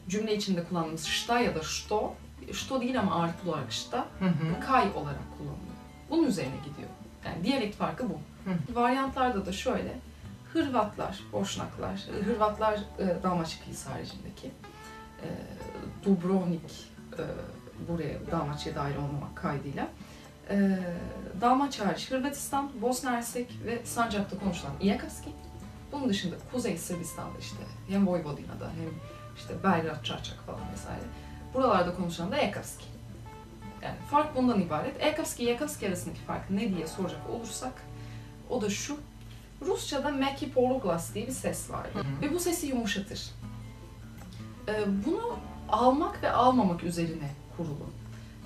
cümle 0.09 0.37
içinde 0.37 0.65
kullandığımız 0.65 1.05
şta 1.05 1.41
ya 1.41 1.55
da 1.55 1.63
şto 1.63 2.15
Što 2.53 2.81
değil 2.81 3.01
ama 3.01 3.15
ağırlıklı 3.15 3.51
olarak 3.51 3.73
şta. 3.73 4.07
Hı 4.19 4.25
hı. 4.25 4.61
Kay 4.67 4.83
olarak 4.83 5.21
kullanılıyor. 5.39 5.75
Bunun 6.11 6.27
üzerine 6.27 6.57
gidiyor. 6.57 6.89
Yani 7.25 7.45
diyalekt 7.45 7.77
farkı 7.77 8.09
bu. 8.11 8.19
Varyantlarda 8.75 9.47
da 9.47 9.53
şöyle. 9.53 9.99
Hırvatlar, 10.53 11.21
Boşnaklar, 11.33 12.01
Hırvatlar 12.25 12.75
e, 12.99 13.23
Dalmaçya 13.23 13.65
kıyısı 13.65 13.91
haricindeki. 13.91 14.47
E, 15.23 15.29
Dubrovnik 16.05 16.89
e, 17.19 17.23
buraya 17.89 18.31
Dalmaçya 18.31 18.75
dahil 18.75 18.97
olmamak 18.97 19.37
kaydıyla. 19.37 19.89
E, 20.51 20.79
Dalmaçya 21.41 21.87
hariç 21.87 22.11
Hırvatistan, 22.11 22.71
Bosna 22.83 23.11
Hersek 23.11 23.59
ve 23.67 23.85
Sancak'ta 23.85 24.39
konuşulan 24.39 24.73
Iyakavski. 24.81 25.31
Bunun 25.93 26.09
dışında 26.09 26.37
Kuzey 26.53 26.79
Sırbistan'da 26.79 27.39
işte 27.39 27.57
hem 27.89 28.09
Vojvodina'da 28.09 28.71
hem 28.71 28.91
işte 29.37 29.55
Belgrad, 29.65 30.05
Çarçak 30.05 30.39
falan 30.47 30.73
vesaire. 30.73 31.05
Buralarda 31.55 31.95
konuşulan 31.95 32.33
da 32.33 32.37
Ekavski. 32.37 32.85
Yani 33.83 33.97
fark 34.11 34.37
bundan 34.37 34.61
ibaret. 34.61 35.03
Ekavski 35.03 35.45
Yakavski 35.45 35.89
arasındaki 35.89 36.21
fark 36.21 36.51
ne 36.51 36.77
diye 36.77 36.87
soracak 36.87 37.31
olursak 37.31 37.73
o 38.51 38.61
da 38.63 38.71
şu. 38.71 38.97
Rusça'da 39.63 40.11
meki 40.11 40.53
poruglas 40.53 41.15
diye 41.15 41.27
bir 41.27 41.33
ses 41.33 41.71
vardır. 41.71 41.95
Hı 41.95 41.99
hı. 41.99 42.23
Ve 42.23 42.35
bu 42.35 42.41
sesi 42.41 42.67
yumuşatır. 42.67 43.31
Ee, 44.69 44.85
bunu 45.07 45.37
almak 45.69 46.23
ve 46.23 46.33
almamak 46.33 46.85
üzerine 46.85 47.31
kurulu. 47.57 47.87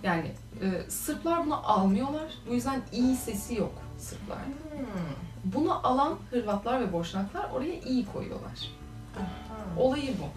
Yani 0.02 0.32
e, 0.62 0.90
Sırplar 0.90 1.46
bunu 1.46 1.70
almıyorlar. 1.70 2.32
Bu 2.50 2.54
yüzden 2.54 2.82
iyi 2.92 3.16
sesi 3.16 3.54
yok 3.54 3.72
Sırplarda. 3.98 4.42
Hmm. 4.42 5.52
Bunu 5.52 5.86
alan 5.86 6.18
Hırvatlar 6.30 6.80
ve 6.80 6.92
Boşnaklar 6.92 7.50
oraya 7.50 7.80
iyi 7.80 8.06
koyuyorlar. 8.06 8.70
Aha. 9.16 9.80
Olayı 9.80 10.14
bu. 10.18 10.28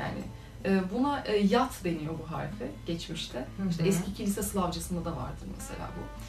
Yani 0.00 0.18
e, 0.64 0.90
buna 0.94 1.20
e, 1.20 1.36
yat 1.36 1.84
deniyor 1.84 2.14
bu 2.24 2.36
harfe 2.36 2.70
geçmişte. 2.86 3.38
Hı 3.38 3.68
İşte 3.70 3.88
eski 3.88 4.14
kilise 4.14 4.42
Slavcasında 4.42 5.04
da 5.04 5.16
vardır 5.16 5.46
mesela 5.56 5.88
bu. 5.96 6.24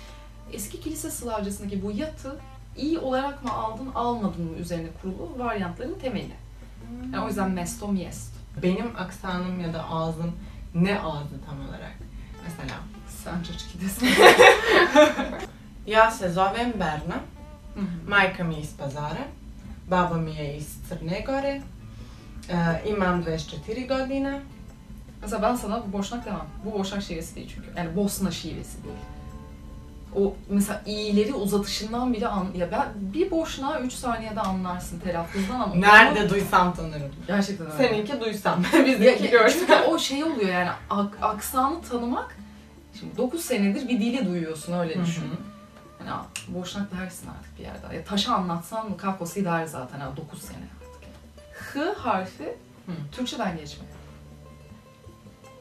Eski 0.55 0.81
kilise 0.81 1.11
Slavcasındaki 1.11 1.83
bu 1.83 1.91
yatı 1.91 2.39
iyi 2.77 2.99
olarak 2.99 3.43
mı 3.43 3.51
aldın 3.53 3.89
almadın 3.95 4.45
mı 4.45 4.57
üzerine 4.57 4.87
kurulu 5.01 5.31
varyantların 5.37 5.99
temeli. 5.99 6.33
Yani 7.13 7.23
o 7.23 7.27
yüzden 7.27 7.51
mesto 7.51 7.87
miest. 7.87 8.33
Benim 8.63 8.95
aksanım 8.97 9.59
ya 9.59 9.73
da 9.73 9.89
ağzım 9.89 10.31
ne 10.83 10.99
ağzı 10.99 11.45
tam 11.45 11.69
olarak? 11.69 11.95
Mesela 12.43 12.79
Sen 13.23 13.43
çocuk 13.43 13.81
desin. 13.81 14.09
Ja 15.87 16.11
se 16.17 16.29
zovem 16.29 16.73
Berna, 16.79 17.19
majka 18.07 18.43
mi 18.43 18.55
je 18.55 18.61
iz 18.61 18.77
Pazara, 18.77 19.27
baba 19.91 20.15
mi 20.15 20.31
je 20.31 20.57
iz 20.57 20.77
Crne 20.89 21.19
Gore, 21.19 21.61
e, 22.49 22.89
imam 22.89 23.21
24 23.21 23.87
godine, 23.87 24.41
Mesela 25.21 25.41
ben 25.41 25.55
sana 25.55 25.83
bu 25.87 25.93
boşnak 25.93 26.25
demem. 26.25 26.45
Bu 26.65 26.79
boşnak 26.79 27.03
şivesi 27.03 27.35
değil 27.35 27.51
çünkü. 27.55 27.67
Yani 27.77 27.95
Bosna 27.95 28.31
şivesi 28.31 28.83
değil. 28.83 28.95
O 30.15 30.35
mesela 30.49 30.81
iyileri 30.85 31.33
uzatışından 31.33 32.13
bile 32.13 32.27
an... 32.27 32.47
Ya 32.55 32.71
ben 32.71 32.87
bir 32.95 33.31
boşnağı 33.31 33.81
3 33.81 33.93
saniyede 33.93 34.39
anlarsın 34.41 34.99
telaffuzdan 34.99 35.59
ama... 35.59 35.75
nerede 35.75 36.29
duysam 36.29 36.75
tanırım. 36.75 37.11
Gerçekten 37.27 37.71
öyle. 37.71 37.77
Seninki 37.87 38.19
duysam, 38.19 38.63
bizdeki 38.85 39.29
görsem. 39.29 39.59
çünkü 39.59 39.73
o 39.73 39.99
şey 39.99 40.23
oluyor 40.23 40.49
yani 40.49 40.69
ak- 40.89 41.17
aksanı 41.21 41.81
tanımak. 41.81 42.37
Şimdi 42.99 43.17
9 43.17 43.41
senedir 43.41 43.87
bir 43.89 43.99
dili 43.99 44.25
duyuyorsun 44.25 44.73
öyle 44.73 44.95
Hı 44.95 44.99
hı. 44.99 45.05
düşün. 45.05 45.23
Yani 45.99 46.11
"Aa, 46.11 46.25
boşnak 46.47 46.91
dersin 46.91 47.27
artık 47.39 47.57
bir 47.59 47.63
yerde. 47.63 47.95
Ya 47.95 48.03
taşa 48.03 48.33
anlatsan 48.33 48.97
kakosi 48.97 49.45
der 49.45 49.65
zaten 49.65 49.99
ha 49.99 50.11
9 50.17 50.41
sene 50.41 50.57
artık. 50.79 51.09
H 51.73 51.93
harfi 52.01 52.43
Hı. 52.85 52.91
Türkçeden 53.11 53.57
geçme. 53.57 53.83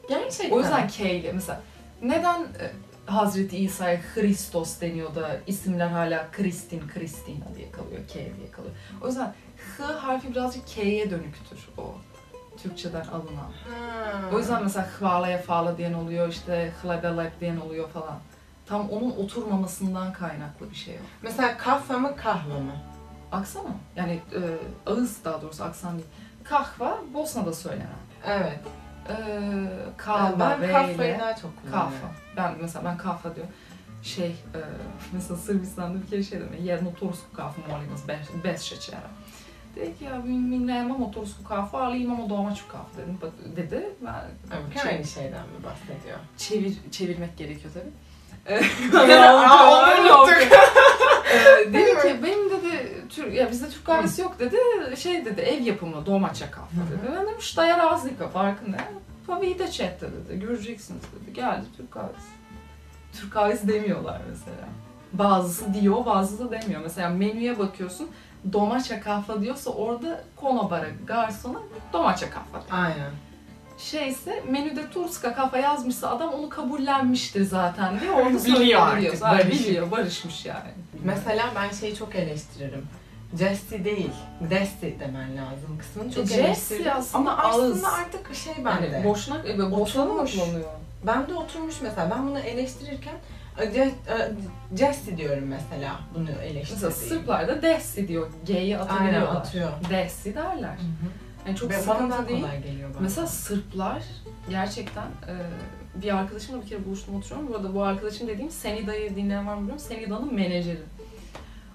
Gerçekten. 0.09 0.51
O 0.51 0.59
yüzden 0.59 0.87
K 0.87 1.09
ile 1.09 1.31
mesela 1.31 1.61
neden 2.01 2.41
e, 2.41 2.71
Hazreti 3.07 3.57
İsa'ya 3.57 3.99
Hristos 4.15 4.81
deniyor 4.81 5.15
da 5.15 5.37
isimler 5.47 5.87
hala 5.87 6.31
Kristin, 6.31 6.83
Kristina 6.93 7.45
diye 7.55 7.71
kalıyor, 7.71 8.01
K 8.07 8.13
diye 8.13 8.51
kalıyor. 8.51 8.75
O 9.01 9.07
yüzden 9.07 9.33
H 9.77 9.83
harfi 9.83 10.31
birazcık 10.31 10.67
K'ye 10.67 11.11
dönüktür 11.11 11.69
o 11.77 11.95
Türkçeden 12.57 13.05
alınan. 13.05 13.51
Ha. 13.69 14.29
O 14.33 14.39
yüzden 14.39 14.63
mesela 14.63 14.87
hvalaya 14.99 15.37
fala 15.37 15.77
diyen 15.77 15.93
oluyor, 15.93 16.29
işte 16.29 16.71
hlebelep 16.83 17.39
diyen 17.41 17.57
oluyor 17.57 17.89
falan. 17.89 18.19
Tam 18.65 18.89
onun 18.89 19.11
oturmamasından 19.11 20.13
kaynaklı 20.13 20.69
bir 20.69 20.75
şey 20.75 20.95
o. 20.95 21.01
Mesela 21.21 21.57
kahve 21.57 21.97
mı 21.97 22.15
kahve 22.15 22.59
mı? 22.59 22.75
Aksan 23.31 23.63
mı? 23.63 23.75
Yani 23.95 24.11
e, 24.11 24.41
ağız 24.89 25.25
daha 25.25 25.41
doğrusu 25.41 25.63
aksan 25.63 25.93
değil. 25.93 26.09
Kahva 26.43 26.97
Bosna'da 27.13 27.53
söylenen. 27.53 27.87
Evet. 28.25 28.59
E, 29.09 29.15
kahva, 29.97 30.57
ben 30.61 30.89
ile 30.89 31.17
daha 31.19 31.35
çok 31.35 31.51
kullanıyorum. 31.61 31.91
kahva. 31.91 32.11
Ben 32.37 32.55
mesela 32.61 32.85
ben 32.85 32.97
kahva 32.97 33.35
diyorum. 33.35 33.53
Şey, 34.03 34.27
e, 34.27 34.59
mesela 35.13 35.37
Sırbistan'da 35.37 36.01
bir 36.01 36.07
kere 36.09 36.23
şey 36.23 36.39
dedim. 36.39 36.65
Jednu 36.65 36.93
tursku 36.95 37.33
kafu 37.35 37.61
molim 37.71 37.91
vas, 37.91 38.07
bez, 38.07 38.43
bez 38.43 38.61
šećera. 38.61 39.09
Dedi 39.75 39.97
ki 39.97 40.05
ya 40.05 40.15
mi, 40.15 40.67
nemamo 40.67 41.11
tursku 41.11 41.43
kafu 41.43 41.77
ali 41.77 41.97
imamo 42.03 42.29
domaću 42.29 42.67
kafu 42.67 42.97
dedim. 42.97 43.17
Dedi. 43.55 43.89
Ben 44.01 44.13
Evet, 44.53 44.81
Şey- 44.83 44.91
aynı 44.91 45.05
şeyden 45.05 45.41
mi 45.41 45.63
bahsediyor? 45.63 46.17
çevir 46.37 46.73
çevirmek 46.91 47.37
gerekiyor 47.37 47.73
tabii. 47.73 47.91
Onu 48.97 50.01
unuttuk. 50.01 50.37
Ee, 51.33 51.73
dedi 51.73 51.91
ki 52.01 52.23
benim 52.23 52.49
dedi 52.49 53.03
Türk 53.09 53.33
ya 53.33 53.45
bizde 53.57 53.69
Türk 53.69 53.85
kahvesi 53.85 54.21
yok 54.21 54.39
dedi. 54.39 54.57
Şey 54.97 55.25
dedi 55.25 55.41
ev 55.41 55.61
yapımı 55.61 56.05
domaça 56.05 56.51
kahve 56.51 56.81
dedi. 56.91 57.11
Ben 57.15 57.23
dedim 57.23 57.37
işte 57.39 57.65
ya 57.65 57.77
razlika 57.77 58.27
farkı 58.27 58.71
ne? 58.71 58.77
Pavi'yi 59.27 59.59
de 59.59 59.71
chatte 59.71 60.07
dedi. 60.11 60.39
Göreceksiniz 60.39 61.01
dedi. 61.01 61.33
Geldi 61.33 61.65
Türk 61.77 61.91
kahvesi. 61.91 62.27
Türk 63.13 63.33
kahvesi 63.33 63.67
demiyorlar 63.67 64.21
mesela. 64.29 64.67
Bazısı 65.13 65.73
diyor, 65.73 66.05
bazısı 66.05 66.51
da 66.51 66.61
demiyor. 66.61 66.81
Mesela 66.81 67.09
menüye 67.09 67.59
bakıyorsun, 67.59 68.09
domaça 68.53 69.01
kahve 69.01 69.41
diyorsa 69.41 69.69
orada 69.69 70.23
konobara, 70.35 70.87
garsona 71.05 71.59
domaça 71.93 72.29
kahve. 72.29 72.71
Aynen. 72.71 73.11
Şeyse 73.77 74.43
menüde 74.49 74.89
Turska 74.89 75.35
kafa 75.35 75.57
yazmışsa 75.57 76.09
adam 76.09 76.33
onu 76.33 76.49
kabullenmiştir 76.49 77.45
zaten 77.45 77.99
diye 77.99 78.11
orada 78.11 78.45
Biliyor 78.45 78.81
artık. 78.81 79.51
Biliyor, 79.51 79.91
barışmış 79.91 80.45
yani. 80.45 80.69
Mesela 81.03 81.45
ben 81.55 81.69
şeyi 81.69 81.95
çok 81.95 82.15
eleştiririm. 82.15 82.85
Jesse 83.39 83.85
değil, 83.85 84.11
Desi 84.49 84.95
demen 84.99 85.37
lazım 85.37 85.77
kısmını 85.79 86.13
çok 86.13 86.25
Jesse 86.27 86.93
aslında 86.93 87.31
Ama 87.31 87.37
aslında 87.43 87.93
artık 87.93 88.35
şey 88.35 88.65
bende. 88.65 88.87
Yani 88.87 89.05
boşnak, 89.05 89.49
e, 89.49 89.57
mı 90.13 90.25
kullanıyor? 90.25 90.69
Ben 91.07 91.27
de 91.27 91.33
oturmuş 91.33 91.81
mesela. 91.81 92.11
Ben 92.11 92.27
bunu 92.27 92.39
eleştirirken 92.39 93.15
e, 93.59 93.63
e, 93.63 93.95
Jesse 94.77 95.17
diyorum 95.17 95.47
mesela 95.47 95.99
bunu 96.15 96.23
Mesela 96.23 96.43
eleştirdiğim. 96.43 96.91
Sırplar 96.91 97.47
da 97.47 97.61
Dessi 97.61 98.07
diyor. 98.07 98.27
G'yi 98.45 98.77
Aynen 98.77 98.79
atabiliyorlar. 98.79 99.35
atıyor. 99.35 99.69
Dessi 99.89 100.35
derler. 100.35 100.69
Hı 100.73 100.81
hı. 100.81 101.09
Yani 101.47 101.57
çok 101.57 101.73
sıkıntı 101.73 102.27
değil. 102.27 102.41
kolay 102.41 102.63
geliyor 102.63 102.89
bana. 102.93 103.01
Mesela 103.01 103.27
Sırplar 103.27 104.03
gerçekten 104.49 105.03
e, 105.05 105.33
bir 106.01 106.15
arkadaşımla 106.17 106.61
bir 106.61 106.67
kere 106.67 106.85
buluştum 106.85 107.15
oturuyorum. 107.15 107.47
Burada 107.47 107.73
bu 107.73 107.83
arkadaşım 107.83 108.27
dediğim 108.27 108.51
Senida'yı 108.51 109.15
dinleyen 109.15 109.47
var 109.47 109.53
mı 109.53 109.59
bilmiyorum. 109.59 109.85
Senida'nın 109.87 110.33
menajeri. 110.33 110.79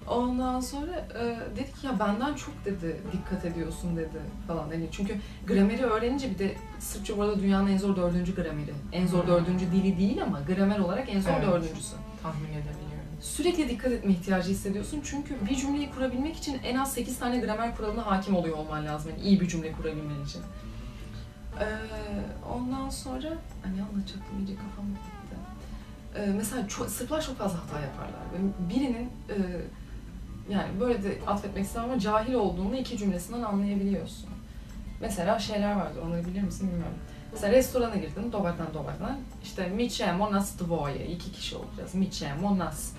Ondan 0.07 0.59
sonra 0.59 0.91
e, 1.19 1.37
dedi 1.55 1.73
ki 1.81 1.87
ya 1.87 1.99
benden 1.99 2.33
çok 2.33 2.65
dedi 2.65 2.97
dikkat 3.11 3.45
ediyorsun 3.45 3.97
dedi 3.97 4.19
falan. 4.47 4.71
Yani 4.71 4.87
çünkü 4.91 5.15
grameri 5.47 5.83
öğrenince 5.85 6.29
bir 6.31 6.39
de 6.39 6.55
Sırpça 6.79 7.17
bu 7.17 7.21
arada 7.21 7.39
dünyanın 7.39 7.67
en 7.67 7.77
zor 7.77 7.95
dördüncü 7.95 8.35
grameri. 8.35 8.73
En 8.91 9.07
zor 9.07 9.27
dördüncü 9.27 9.71
dili 9.71 9.97
değil 9.97 10.23
ama 10.23 10.39
gramer 10.41 10.79
olarak 10.79 11.09
en 11.09 11.21
zor 11.21 11.31
Evet. 11.31 11.47
dördüncüsü. 11.47 11.95
tahmin 12.23 12.47
edebiliyorum. 12.49 12.93
Sürekli 13.21 13.69
dikkat 13.69 13.91
etme 13.91 14.11
ihtiyacı 14.11 14.51
hissediyorsun 14.51 15.01
çünkü 15.03 15.35
bir 15.49 15.55
cümleyi 15.55 15.91
kurabilmek 15.91 16.35
için 16.37 16.57
en 16.63 16.75
az 16.77 16.93
8 16.93 17.19
tane 17.19 17.39
gramer 17.39 17.75
kuralına 17.77 18.05
hakim 18.05 18.35
oluyor 18.35 18.57
olman 18.57 18.85
lazım. 18.85 19.11
Yani 19.11 19.21
iyi 19.29 19.41
bir 19.41 19.47
cümle 19.47 19.71
kurabilmen 19.71 20.25
için. 20.25 20.41
Ee, 21.59 21.65
ondan 22.53 22.89
sonra 22.89 23.29
ne 23.75 23.81
anlatacaktım 23.83 24.39
iyice 24.39 24.55
kafam 24.55 24.85
gitti. 24.89 25.35
Ee, 26.15 26.25
mesela 26.37 26.67
çok, 26.67 26.89
Sırplar 26.89 27.21
çok 27.21 27.37
fazla 27.37 27.57
hata 27.59 27.79
yaparlar. 27.79 28.21
Birinin 28.69 29.09
e, 29.29 29.35
yani 30.49 30.79
böyle 30.79 31.03
de 31.03 31.17
atfetmek 31.27 31.65
istemem 31.65 31.89
ama 31.91 31.99
cahil 31.99 32.33
olduğunu 32.33 32.75
iki 32.75 32.97
cümlesinden 32.97 33.41
anlayabiliyorsun. 33.41 34.29
Mesela 35.01 35.39
şeyler 35.39 35.75
vardır, 35.75 36.01
onları 36.07 36.25
bilir 36.25 36.41
misin 36.41 36.67
bilmiyorum. 36.69 36.97
Mesela 37.31 37.53
restorana 37.53 37.95
girdin, 37.95 38.31
dobardan 38.31 38.73
dobardan. 38.73 39.17
İşte 39.43 39.67
mi 39.67 39.89
ćemo 39.89 40.31
nas 40.31 40.59
dvoje, 40.59 41.05
iki 41.07 41.31
kişi 41.31 41.55
olacağız. 41.55 41.95
Mi 41.95 42.11
ćemo 42.11 42.57
nas. 42.57 42.91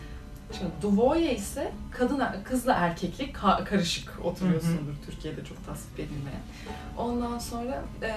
Şimdi 0.59 0.71
dvoje 0.83 1.35
ise 1.37 1.73
kadın, 1.91 2.23
kızla 2.45 2.73
erkeklik 2.73 3.37
ka- 3.37 3.65
karışık 3.65 4.13
oturuyorsundur 4.25 4.95
Türkiye'de 5.07 5.45
çok 5.45 5.67
tasvip 5.67 6.01
edilmeyen. 6.01 6.41
Ondan 6.99 7.39
sonra 7.39 7.83
e, 8.03 8.09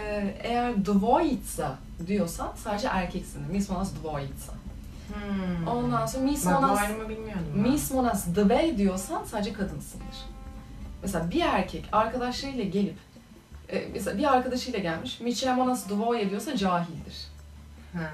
eğer 0.43 0.85
dvojica 0.85 1.75
diyorsan 2.07 2.53
sadece 2.55 2.87
erkeksin. 2.87 3.41
Mi 3.51 3.59
nas 3.59 3.91
dvojica. 4.03 4.53
Hmm. 5.07 5.67
Ondan 5.67 6.05
sonra 6.05 6.23
mi 6.23 6.37
smo 6.37 6.51
Bak 6.51 6.61
bu 6.63 6.67
nas 6.67 6.79
ayrımı 6.79 7.09
bilmiyordum 7.09 7.45
ben. 7.55 7.61
mi 7.61 7.79
smo 7.79 8.03
nas 8.03 8.27
dve 8.35 8.77
diyorsan 8.77 9.23
sadece 9.23 9.53
kadınsındır. 9.53 10.17
Mesela 11.01 11.31
bir 11.31 11.41
erkek 11.41 11.85
arkadaşlarıyla 11.91 12.63
gelip 12.63 12.95
e, 13.69 13.87
mesela 13.93 14.17
bir 14.17 14.33
arkadaşıyla 14.33 14.79
gelmiş 14.79 15.19
mi 15.19 15.35
ćemo 15.35 15.67
nas 15.67 15.89
dvoje 15.89 16.29
diyorsa 16.29 16.57
cahildir. 16.57 17.27
Ha. 17.93 18.11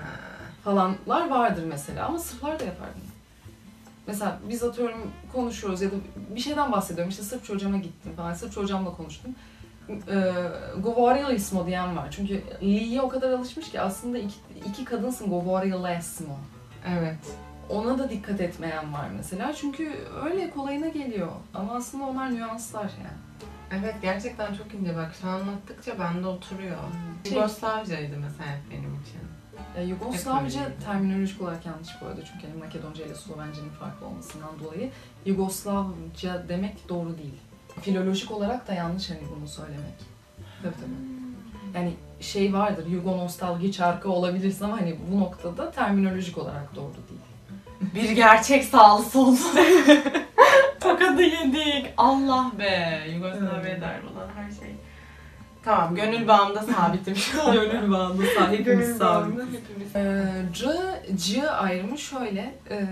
falanlar 0.63 1.29
vardır 1.29 1.63
mesela 1.63 2.05
ama 2.05 2.19
Sırplar 2.19 2.59
da 2.59 2.63
yapar 2.63 2.87
bunu. 2.95 3.13
Mesela 4.07 4.39
biz 4.49 4.63
atıyorum 4.63 5.11
konuşuyoruz 5.33 5.81
ya 5.81 5.91
da 5.91 5.95
bir 6.35 6.39
şeyden 6.39 6.71
bahsediyorum 6.71 7.09
işte 7.09 7.23
Sırpça 7.23 7.53
hocama 7.53 7.77
gittim 7.77 8.11
falan 8.17 8.33
Sırpça 8.33 8.61
hocamla 8.61 8.95
konuştum. 8.95 9.35
Ee, 9.89 10.33
Govorili 10.79 11.65
diyen 11.67 11.97
var 11.97 12.07
çünkü 12.11 12.43
Li'ye 12.61 13.01
o 13.01 13.09
kadar 13.09 13.31
alışmış 13.31 13.71
ki 13.71 13.81
aslında 13.81 14.17
iki, 14.17 14.35
iki 14.65 14.85
kadınsın 14.85 15.29
Govorilesmo. 15.29 16.37
Evet. 16.87 17.17
Ona 17.69 17.97
da 17.99 18.09
dikkat 18.09 18.41
etmeyen 18.41 18.93
var 18.93 19.09
mesela 19.17 19.53
çünkü 19.53 19.91
öyle 20.25 20.49
kolayına 20.49 20.87
geliyor 20.87 21.31
ama 21.53 21.73
aslında 21.75 22.05
onlar 22.05 22.33
nüanslar 22.35 22.83
yani. 22.83 23.17
Evet 23.81 23.95
gerçekten 24.01 24.53
çok 24.55 24.73
ince 24.73 24.95
bak 24.95 25.11
şu 25.21 25.29
anlattıkça 25.29 25.99
bende 25.99 26.27
oturuyor. 26.27 26.77
Şey- 27.23 27.33
Yugoslavcaydı 27.33 28.17
mesela 28.17 28.57
benim 28.71 29.01
için. 29.01 29.19
E, 29.75 29.83
Yugoslavca 29.83 30.61
öyleydi. 30.63 30.83
terminolojik 30.85 31.41
olarak 31.41 31.65
yanlış 31.65 31.89
bu 32.01 32.05
arada 32.05 32.25
çünkü 32.25 32.47
hani 32.47 32.59
Makedonca 32.59 33.05
ile 33.05 33.15
Slovence'nin 33.15 33.69
farklı 33.69 34.05
olmasından 34.05 34.59
dolayı 34.63 34.91
Yugoslavca 35.25 36.45
demek 36.49 36.89
doğru 36.89 37.17
değil. 37.17 37.39
Filolojik 37.81 38.31
olarak 38.31 38.67
da 38.67 38.73
yanlış 38.73 39.09
hani 39.09 39.21
bunu 39.35 39.47
söylemek. 39.47 39.95
Tabii 40.63 40.73
tabii. 40.75 41.22
Yani 41.75 41.93
şey 42.19 42.53
vardır, 42.53 42.85
Yugo 42.87 43.17
nostalji 43.17 43.73
şarkı 43.73 44.09
olabilirsin 44.11 44.65
ama 44.65 44.81
hani 44.81 44.95
bu 45.11 45.19
noktada 45.19 45.71
terminolojik 45.71 46.37
olarak 46.37 46.75
doğru 46.75 46.93
değil. 46.93 47.21
Bir 47.95 48.15
gerçek 48.15 48.63
sağlı 48.63 49.03
sollu. 49.03 49.37
Tokadı 50.79 51.21
yedik. 51.21 51.93
Allah 51.97 52.51
be. 52.59 53.01
Yugoslavya 53.13 53.81
der 53.81 53.99
olan 54.13 54.27
her 54.35 54.51
şey. 54.51 54.75
Tamam 55.63 55.95
gönül 55.95 56.27
bağımda 56.27 56.61
sabitim 56.63 57.15
şu 57.15 57.43
an. 57.43 57.53
Gönül 57.53 57.91
bağında 57.91 58.23
sahip 58.39 58.65
Gönül 58.65 58.99
bağımda 58.99 59.41
hepimiz. 59.41 59.95
Ee, 59.95 60.25
C, 60.53 60.67
C 61.15 61.49
ayrımı 61.51 61.97
şöyle. 61.97 62.55
e, 62.69 62.87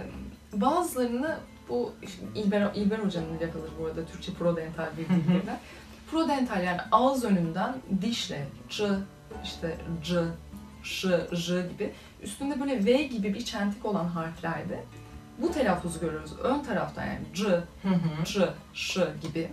bazılarını 0.54 1.38
bu 1.70 1.94
İlber, 2.36 2.68
İlber 2.76 3.00
Hoca'nın 3.00 3.34
yakaları 3.34 3.72
bu 3.80 3.86
arada 3.86 4.06
Türkçe 4.06 4.34
prodental 4.34 4.88
diliyle. 4.98 5.60
prodental 6.12 6.64
yani 6.64 6.82
ağız 6.92 7.24
önünden 7.24 7.76
dişle 8.02 8.48
C, 8.70 8.88
işte 9.44 9.78
C, 10.04 10.24
Ş, 10.84 11.08
J 11.32 11.62
gibi 11.62 11.94
üstünde 12.22 12.60
böyle 12.60 12.86
V 12.86 13.04
gibi 13.04 13.34
bir 13.34 13.46
çentik 13.46 13.86
olan 13.86 14.06
harflerde 14.06 14.84
bu 15.38 15.52
telaffuzu 15.52 16.00
görüyoruz. 16.00 16.32
Ön 16.44 16.60
taraftan 16.64 17.06
yani 17.06 17.20
C. 17.34 17.64
Ç, 18.26 18.38
Ş 18.74 19.08
gibi. 19.22 19.50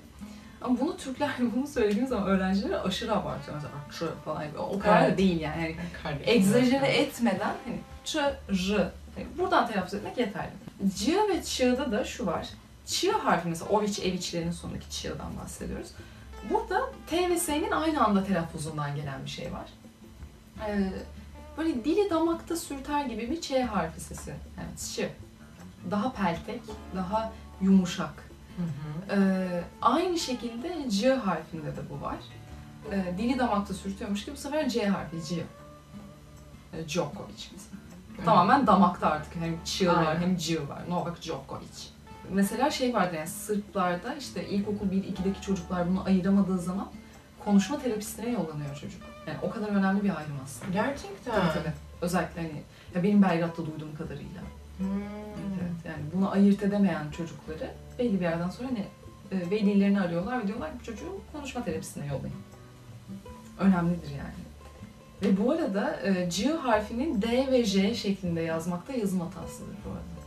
Ama 0.62 0.80
bunu 0.80 0.96
Türkler 0.96 1.30
bunu 1.56 1.66
söylediğimiz 1.66 2.08
zaman 2.10 2.26
öğrenciler 2.28 2.84
aşırı 2.84 3.16
abartıyor. 3.16 3.56
Mesela 3.56 3.72
Ç 3.92 4.24
falan 4.24 4.48
gibi. 4.48 4.58
O 4.58 4.78
kadar 4.78 5.12
da 5.12 5.18
değil 5.18 5.40
yani. 5.40 5.62
yani 5.62 5.76
Kardeşim. 6.02 6.32
egzajere 6.34 6.86
etmeden 6.86 7.54
hani 7.64 7.78
ç, 8.04 8.16
j 8.50 8.74
hani 9.14 9.26
buradan 9.38 9.66
telaffuz 9.66 9.94
etmek 9.94 10.18
yeterli. 10.18 10.50
C 10.96 11.12
ve 11.28 11.42
ç'da 11.42 11.92
da 11.92 12.04
şu 12.04 12.26
var. 12.26 12.48
Ç 12.86 13.08
harfi 13.08 13.48
mesela 13.48 13.70
oviç 13.70 13.98
eviçlerin 13.98 14.50
sonundaki 14.50 14.90
ç'dan 14.90 15.36
bahsediyoruz. 15.42 15.88
Burada 16.50 16.90
T 17.06 17.30
ve 17.30 17.38
S'nin 17.38 17.70
aynı 17.70 18.04
anda 18.04 18.24
telaffuzundan 18.24 18.96
gelen 18.96 19.24
bir 19.24 19.30
şey 19.30 19.52
var. 19.52 19.68
Ee, 20.66 20.92
böyle 21.58 21.84
dili 21.84 22.10
damakta 22.10 22.56
sürter 22.56 23.04
gibi 23.04 23.30
bir 23.30 23.40
Ç 23.40 23.52
harfi 23.52 24.00
sesi. 24.00 24.34
Evet, 24.58 24.78
ç. 24.94 25.00
Daha 25.90 26.12
peltek, 26.12 26.62
daha 26.96 27.32
yumuşak. 27.60 28.28
Hı 28.56 28.62
hı. 28.62 29.20
Ee, 29.20 29.64
aynı 29.82 30.18
şekilde 30.18 30.90
C 30.90 31.14
harfinde 31.14 31.76
de 31.76 31.80
bu 31.90 32.04
var. 32.04 32.16
Ee, 32.92 33.14
dili 33.18 33.38
damakta 33.38 33.74
sürtüyormuş 33.74 34.24
gibi 34.24 34.36
bu 34.36 34.40
sefer 34.40 34.68
C 34.68 34.86
harfi 34.86 35.24
C. 35.24 35.44
Ee, 36.72 36.88
Djokovic 36.88 37.44
mesela. 37.52 37.78
Tamamen 38.24 38.66
damakta 38.66 39.06
artık 39.10 39.36
hem 39.36 39.64
çığ 39.64 39.88
var 39.88 40.20
hem 40.20 40.36
C 40.36 40.68
var. 40.68 40.82
Novak 40.88 41.22
Djokovic. 41.22 41.88
Mesela 42.32 42.70
şey 42.70 42.94
vardı 42.94 43.16
yani 43.16 43.28
Sırplarda 43.28 44.14
işte 44.14 44.48
ilkokul 44.48 44.86
1-2'deki 44.86 45.40
çocuklar 45.42 45.88
bunu 45.88 46.04
ayıramadığı 46.04 46.58
zaman 46.58 46.88
konuşma 47.44 47.78
terapistine 47.78 48.30
yollanıyor 48.30 48.76
çocuk. 48.80 49.02
Yani 49.26 49.38
o 49.42 49.50
kadar 49.50 49.68
önemli 49.68 50.04
bir 50.04 50.16
ayrım 50.16 50.40
aslında. 50.44 50.72
Gerçekten. 50.72 51.34
Tabii 51.34 51.52
tabii. 51.52 51.72
Özellikle 52.00 52.42
hani 52.42 52.62
ya 52.94 53.02
benim 53.02 53.22
Belgrad'da 53.22 53.56
duyduğum 53.56 53.96
kadarıyla. 53.98 54.40
Hmm. 54.78 54.86
Evet, 55.60 55.84
yani 55.84 56.02
bunu 56.14 56.30
ayırt 56.30 56.62
edemeyen 56.62 57.10
çocukları 57.10 57.70
belli 57.98 58.14
bir 58.14 58.24
yerden 58.24 58.50
sonra 58.50 58.68
hani 58.68 58.84
e, 59.32 59.50
velilerini 59.50 60.00
arıyorlar 60.00 60.42
ve 60.42 60.46
diyorlar 60.46 60.70
ki 60.70 60.76
bu 60.80 60.84
çocuğu 60.84 61.20
konuşma 61.32 61.64
terapisine 61.64 62.06
yollayın. 62.06 62.36
Önemlidir 63.58 64.10
yani. 64.10 64.48
Ve 65.22 65.44
bu 65.44 65.50
arada 65.50 66.00
e, 66.02 66.30
C 66.30 66.48
harfinin 66.48 67.22
D 67.22 67.48
ve 67.52 67.64
J 67.64 67.94
şeklinde 67.94 68.40
yazmakta 68.40 68.92
yazım 68.92 69.20
hatasıdır 69.20 69.76
bu 69.86 69.90
arada. 69.90 70.18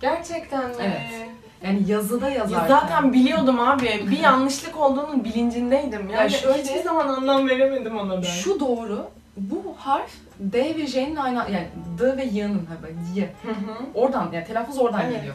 Gerçekten 0.00 0.68
mi? 0.68 0.76
Evet. 0.80 1.28
Yani 1.62 1.82
yazıda 1.90 2.28
Ya 2.28 2.34
yazarken... 2.34 2.68
zaten 2.68 3.12
biliyordum 3.12 3.60
abi. 3.60 4.06
Bir 4.10 4.18
yanlışlık 4.22 4.76
olduğunun 4.80 5.24
bilincindeydim. 5.24 6.10
Yani 6.10 6.14
Ya 6.22 6.28
şöyle- 6.28 6.62
hiçbir 6.62 6.82
zaman 6.82 7.08
anlam 7.08 7.48
veremedim 7.48 7.96
ona 7.98 8.16
ben. 8.16 8.22
Şu 8.22 8.60
doğru, 8.60 9.06
bu 9.36 9.74
harf 9.78 10.10
D 10.40 10.58
ve 10.76 10.86
J'nin 10.86 11.16
aynı, 11.16 11.36
yani 11.36 11.68
D 11.98 12.16
ve 12.16 12.24
Y'nin, 12.24 12.68
bak 12.82 12.90
Y. 13.14 13.34
Hı 13.42 13.48
hı. 13.50 13.76
Oradan, 13.94 14.30
yani 14.32 14.44
telaffuz 14.46 14.78
oradan 14.78 15.00
Evet. 15.00 15.16
geliyor. 15.16 15.34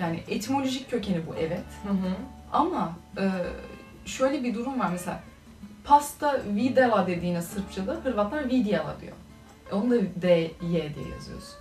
Yani 0.00 0.20
etimolojik 0.28 0.90
kökeni 0.90 1.26
bu 1.26 1.34
evet. 1.34 1.64
Hı 1.82 1.88
hı. 1.92 2.14
Ama 2.52 2.92
e, 3.18 3.24
şöyle 4.06 4.44
bir 4.44 4.54
durum 4.54 4.80
var 4.80 4.88
mesela 4.92 5.20
pasta 5.84 6.40
videla 6.54 7.06
dediğine 7.06 7.42
Sırpçada 7.42 7.92
Hırvatlar 8.04 8.48
vidjela 8.48 8.96
diyor. 9.00 9.12
E, 9.72 9.74
Onu 9.74 9.90
da 9.90 9.96
D, 10.22 10.28
Y 10.62 10.94
diye 10.94 11.08
yazıyorsun. 11.14 11.54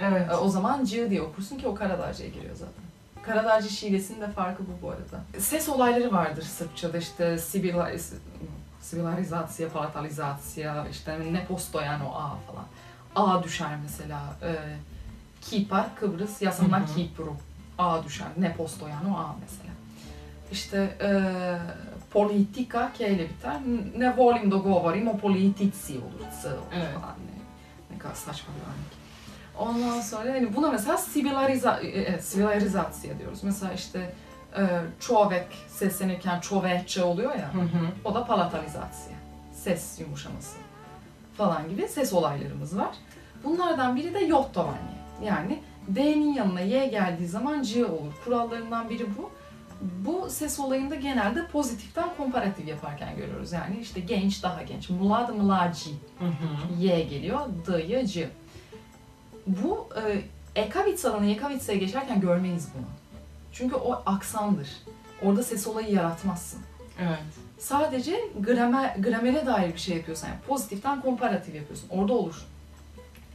Evet. 0.00 0.30
E, 0.30 0.34
O 0.36 0.48
zaman 0.48 0.84
C 0.84 1.10
diye 1.10 1.22
okursun 1.22 1.58
ki 1.58 1.68
o 1.68 1.74
Karadağcı'ya 1.74 2.28
giriyor 2.28 2.54
zaten. 2.54 2.84
Karadağcı 3.32 3.68
şivesinin 3.70 4.20
de 4.20 4.28
farkı 4.30 4.62
bu 4.62 4.82
bu 4.86 4.90
arada. 4.90 5.20
Ses 5.38 5.68
olayları 5.68 6.12
vardır 6.12 6.42
Sırpçada 6.42 6.98
işte 6.98 7.24
sibila- 7.34 7.98
sibilarizatsiya, 8.80 9.68
palatalizatsiya, 9.68 10.86
işte 10.90 11.18
ne 11.32 11.46
posto 11.46 11.80
yani 11.80 12.04
o 12.04 12.14
A 12.14 12.36
falan. 12.36 12.66
A 13.16 13.42
düşer 13.42 13.70
mesela. 13.82 14.20
E, 14.42 14.54
Kipar, 15.40 15.94
Kıbrıs, 15.96 16.42
yasanlar. 16.42 16.82
Kipru. 16.96 17.36
A 17.78 18.04
düşer. 18.04 18.26
Ne 18.38 18.54
posto 18.56 18.88
yani 18.88 19.14
o 19.14 19.18
A 19.18 19.34
mesela. 19.40 19.70
İşte 20.52 20.96
e, 21.00 21.10
politika 22.10 22.92
K 22.98 23.06
ile 23.08 23.28
biter. 23.28 23.56
Ne 23.96 24.16
volim 24.16 24.50
da 24.50 24.56
govorim 24.56 25.08
o 25.08 25.18
politici 25.18 25.98
olur. 25.98 26.04
Olur 26.04 26.62
Evet. 26.74 26.94
falan. 26.94 27.14
Ne, 27.18 27.94
ne 27.94 27.98
kadar 27.98 28.14
saçma 28.14 28.54
bir 28.54 28.60
örnek. 28.60 28.99
Ondan 29.60 30.00
sonra 30.00 30.32
hani 30.32 30.56
buna 30.56 30.70
mesela 30.70 30.98
sibilariza, 30.98 31.80
e, 31.80 32.20
sibilarizatsiya 32.20 33.18
diyoruz. 33.18 33.38
Mesela 33.42 33.72
işte 33.72 34.14
e, 34.56 34.62
çovek 35.00 35.46
seslenirken 35.68 36.40
çoveçe 36.40 37.04
oluyor 37.04 37.34
ya. 37.34 37.54
Hı 37.54 37.60
hı. 37.60 37.86
O 38.04 38.14
da 38.14 38.26
palatalizatsiya. 38.26 39.16
Ses 39.52 40.00
yumuşaması 40.00 40.56
falan 41.36 41.68
gibi 41.68 41.88
ses 41.88 42.12
olaylarımız 42.12 42.78
var. 42.78 42.94
Bunlardan 43.44 43.96
biri 43.96 44.14
de 44.14 44.18
yottovanye. 44.18 45.00
Yani 45.24 45.58
D'nin 45.88 46.34
yanına 46.34 46.60
Y 46.60 46.86
geldiği 46.86 47.28
zaman 47.28 47.62
C 47.62 47.86
olur. 47.86 48.12
Kurallarından 48.24 48.90
biri 48.90 49.06
bu. 49.18 49.30
Bu 49.80 50.30
ses 50.30 50.60
olayında 50.60 50.94
genelde 50.94 51.46
pozitiften 51.46 52.08
komparatif 52.16 52.68
yaparken 52.68 53.16
görüyoruz. 53.16 53.52
Yani 53.52 53.78
işte 53.80 54.00
genç 54.00 54.42
daha 54.42 54.62
genç. 54.62 54.90
Mlad 54.90 55.28
mlaci. 55.34 55.90
Hı 56.18 56.24
hı. 56.26 56.80
Y 56.80 57.02
geliyor. 57.02 57.40
D'ya 57.66 58.06
C. 58.06 58.30
Bu 59.46 59.88
e, 59.96 60.22
Ekavitsa'dan 60.60 61.24
Yekavitsa'ya 61.24 61.78
geçerken 61.78 62.20
görmeyiz 62.20 62.68
bunu. 62.74 62.86
Çünkü 63.52 63.76
o 63.76 64.02
aksandır. 64.06 64.68
Orada 65.22 65.42
ses 65.42 65.66
olayı 65.66 65.92
yaratmazsın. 65.92 66.60
Evet. 67.00 67.18
Sadece 67.58 68.20
gramer, 68.40 68.96
gramere 68.96 69.46
dair 69.46 69.72
bir 69.72 69.78
şey 69.78 69.96
yapıyorsan, 69.96 70.28
yani 70.28 70.40
pozitiften 70.48 71.00
komparatif 71.00 71.54
yapıyorsun. 71.54 71.88
Orada 71.90 72.12
olur. 72.12 72.46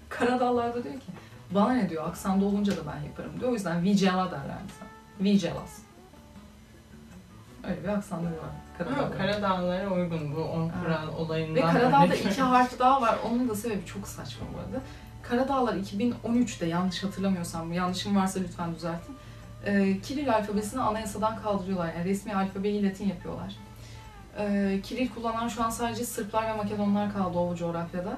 Karadağlar 0.10 0.76
da 0.76 0.84
diyor 0.84 0.96
ki, 0.96 1.06
bana 1.52 1.74
ne 1.74 1.90
diyor, 1.90 2.08
aksanda 2.08 2.46
olunca 2.46 2.78
da 2.78 2.82
ben 2.88 3.08
yaparım 3.08 3.40
diyor. 3.40 3.52
O 3.52 3.54
yüzden 3.54 3.84
vicela 3.84 4.32
derler 4.32 4.58
mesela. 4.68 4.90
Vicelas. 5.20 5.80
Öyle 7.64 7.84
bir 7.84 7.88
aksanları 7.88 8.34
var. 8.34 8.50
Karadağlar. 8.78 9.18
Karadağlara 9.18 9.90
uygun 9.90 10.36
bu 10.36 10.44
on 10.44 10.70
kural 10.70 11.08
olayından. 11.18 11.56
Ve 11.56 11.62
Karadağ'da 11.62 12.16
iki 12.16 12.42
harf 12.42 12.80
daha 12.80 13.02
var. 13.02 13.18
Onun 13.26 13.50
da 13.50 13.56
sebebi 13.56 13.86
çok 13.86 14.08
saçma 14.08 14.46
bu 14.54 14.60
arada. 14.60 14.82
Karadağlar 15.30 15.74
2013'te 15.74 16.66
yanlış 16.66 17.04
hatırlamıyorsam, 17.04 17.74
yanlışım 17.74 18.16
varsa 18.16 18.40
lütfen 18.40 18.76
düzeltin. 18.76 19.16
Ee, 19.66 19.98
Kiril 20.04 20.34
alfabesini 20.34 20.82
anayasadan 20.82 21.42
kaldırıyorlar. 21.42 21.94
Yani 21.94 22.06
resmi 22.06 22.36
alfabeyi 22.36 22.86
Latin 22.90 23.08
yapıyorlar. 23.08 23.56
Ee, 24.38 24.80
Kiril 24.84 25.10
kullanan 25.10 25.48
şu 25.48 25.64
an 25.64 25.70
sadece 25.70 26.06
Sırplar 26.06 26.48
ve 26.48 26.54
Makedonlar 26.54 27.14
kaldı 27.14 27.38
o 27.38 27.56
coğrafyada. 27.56 28.18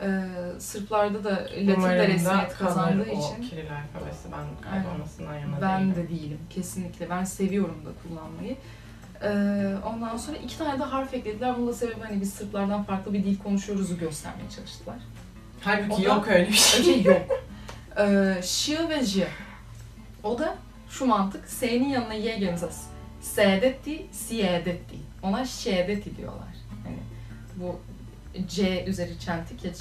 Ee, 0.00 0.22
Sırplarda 0.58 1.24
da 1.24 1.30
Latin 1.30 1.82
de 1.82 2.08
resmiyet 2.08 2.54
kazandığı 2.58 3.10
için 3.10 3.42
Kiril 3.50 3.66
alfabesi. 3.72 4.28
Ben 4.32 4.70
kaybolmasından 4.70 5.34
yana 5.34 5.60
ben 5.62 5.80
değilim. 5.80 5.94
de 5.96 6.08
değilim. 6.08 6.38
Kesinlikle. 6.50 7.10
Ben 7.10 7.24
seviyorum 7.24 7.82
da 7.86 7.90
kullanmayı. 8.02 8.56
Ee, 9.22 9.74
ondan 9.86 10.16
sonra 10.16 10.36
iki 10.36 10.58
tane 10.58 10.78
de 10.80 10.84
harf 10.84 11.14
eklediler. 11.14 11.56
Bunun 11.56 11.68
da 11.68 11.72
sebebi 11.74 12.00
hani 12.00 12.20
biz 12.20 12.34
Sırplardan 12.34 12.82
farklı 12.84 13.12
bir 13.12 13.24
dil 13.24 13.38
konuşuyoruzu 13.38 13.98
göstermeye 13.98 14.50
çalıştılar. 14.56 14.96
Halbuki 15.60 15.94
O 15.94 15.98
da- 15.98 16.02
yok 16.02 16.28
öyle 16.28 16.48
bir 16.48 16.52
şey. 16.52 16.80
Öce 16.80 17.10
yok. 17.10 17.22
Ee, 17.98 18.40
şı 18.42 18.88
ve 18.88 19.04
j. 19.04 19.28
O 20.22 20.38
da 20.38 20.56
şu 20.90 21.06
mantık. 21.06 21.48
S'nin 21.48 21.88
yanına 21.88 22.14
y 22.14 22.38
gelirse 22.38 22.68
s'detti, 23.20 24.06
siyedetti. 24.12 24.96
Ona 25.22 25.46
şedetti 25.46 26.16
diyorlar. 26.16 26.48
Hani 26.84 26.96
bu 27.56 27.80
C 28.48 28.84
üzeri 28.84 29.18
çentik 29.20 29.64
ya 29.64 29.74
ç. 29.74 29.78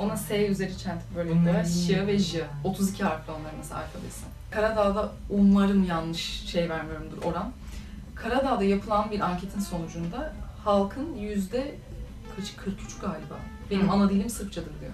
Ona 0.00 0.16
S 0.16 0.46
üzeri 0.46 0.78
çentik 0.78 1.16
böyle 1.16 1.32
iyi. 1.68 1.86
Ş 1.86 2.06
ve 2.06 2.18
J. 2.18 2.44
32 2.64 3.04
harfli 3.04 3.32
onların 3.32 3.58
mesela 3.58 3.80
alfabesi. 3.80 4.24
Karadağ'da 4.50 5.12
umarım 5.30 5.84
yanlış 5.84 6.44
şey 6.46 6.70
vermiyorumdur 6.70 7.22
oran. 7.22 7.52
Karadağ'da 8.14 8.64
yapılan 8.64 9.10
bir 9.10 9.20
anketin 9.20 9.60
sonucunda 9.60 10.32
halkın 10.64 11.14
yüzde 11.16 11.74
43 12.56 12.98
galiba. 13.00 13.38
Benim 13.70 13.88
Hı. 13.88 13.92
ana 13.92 14.10
dilim 14.10 14.30
Sırpçadır 14.30 14.80
diyor. 14.80 14.92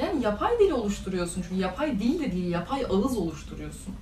Yani 0.00 0.22
yapay 0.22 0.58
dil 0.58 0.70
oluşturuyorsun 0.70 1.42
çünkü 1.42 1.60
yapay 1.60 1.98
dil 2.00 2.20
de 2.20 2.32
değil, 2.32 2.50
yapay 2.50 2.84
ağız 2.84 3.18
oluşturuyorsun. 3.18 3.94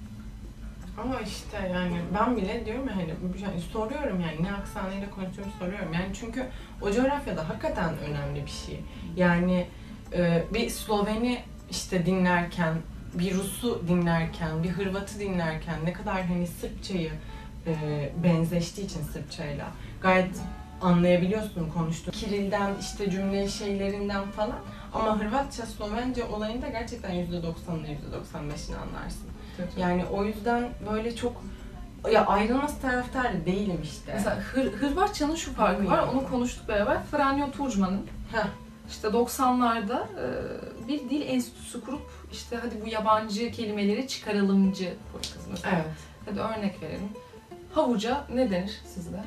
Ama 1.03 1.21
işte 1.21 1.71
yani 1.75 2.01
ben 2.15 2.37
bile 2.37 2.67
diyorum 2.67 2.89
ya 2.89 2.97
hani 2.97 3.15
yani 3.43 3.61
soruyorum 3.73 4.21
yani 4.21 4.43
ne 4.43 4.53
aksanıyla 4.53 5.11
konuşuyorum 5.11 5.53
soruyorum. 5.59 5.93
Yani 5.93 6.07
çünkü 6.21 6.47
o 6.83 6.93
coğrafyada 6.93 7.49
hakikaten 7.49 7.99
önemli 7.99 8.47
bir 8.47 8.51
şey. 8.67 8.81
Yani 9.17 9.67
e, 10.13 10.45
bir 10.55 10.71
Sloveni 10.71 11.43
işte 11.71 12.07
dinlerken, 12.07 12.75
bir 13.15 13.35
Rus'u 13.35 13.83
dinlerken, 13.89 14.63
bir 14.63 14.69
Hırvat'ı 14.69 15.19
dinlerken 15.19 15.85
ne 15.85 15.93
kadar 15.93 16.23
hani 16.27 16.47
Sırpçayı 16.47 17.13
e, 17.67 18.13
benzeştiği 18.25 18.87
için 18.87 19.03
Sırpçayla 19.03 19.67
gayet 20.03 20.41
anlayabiliyorsun 20.81 21.71
konuştuğun. 21.75 22.13
Kiril'den 22.13 22.75
işte 22.81 23.11
cümle 23.11 23.49
şeylerinden 23.49 24.31
falan. 24.31 24.59
Ama 24.95 25.21
Hırvatça, 25.21 25.67
Slovence 25.67 26.25
olayında 26.25 26.69
gerçekten 26.69 27.11
%90'ını 27.11 27.87
%95'ini 27.87 28.77
anlarsın. 28.77 29.29
Yani 29.77 30.05
o 30.05 30.25
yüzden 30.25 30.69
böyle 30.93 31.17
çok 31.17 31.43
ya 32.13 32.27
ayrılması 32.27 32.81
taraftarı 32.81 33.47
değilim 33.47 33.81
işte. 33.83 34.13
Mesela 34.15 34.37
Hır, 34.37 34.73
Hırvatça'nın 34.73 35.35
şu 35.35 35.55
farkı 35.55 35.87
var, 35.87 36.09
onu 36.13 36.29
konuştuk 36.31 36.69
beraber. 36.69 37.03
Franjo 37.03 37.51
Turcman'ın 37.51 38.07
işte 38.91 39.09
90'larda 39.09 40.03
e, 40.03 40.89
bir 40.89 41.11
dil 41.11 41.23
enstitüsü 41.29 41.85
kurup 41.85 42.11
işte 42.33 42.57
hadi 42.63 42.85
bu 42.85 42.89
yabancı 42.89 43.53
kelimeleri 43.53 44.09
çıkaralımcı 44.09 44.95
politikası 45.13 45.51
mesela. 45.51 45.75
Evet. 45.77 45.97
Hadi 46.27 46.41
örnek 46.41 46.83
verelim. 46.83 47.09
Havuca 47.75 48.25
ne 48.35 48.51
denir 48.51 48.81
sizde? 48.95 49.23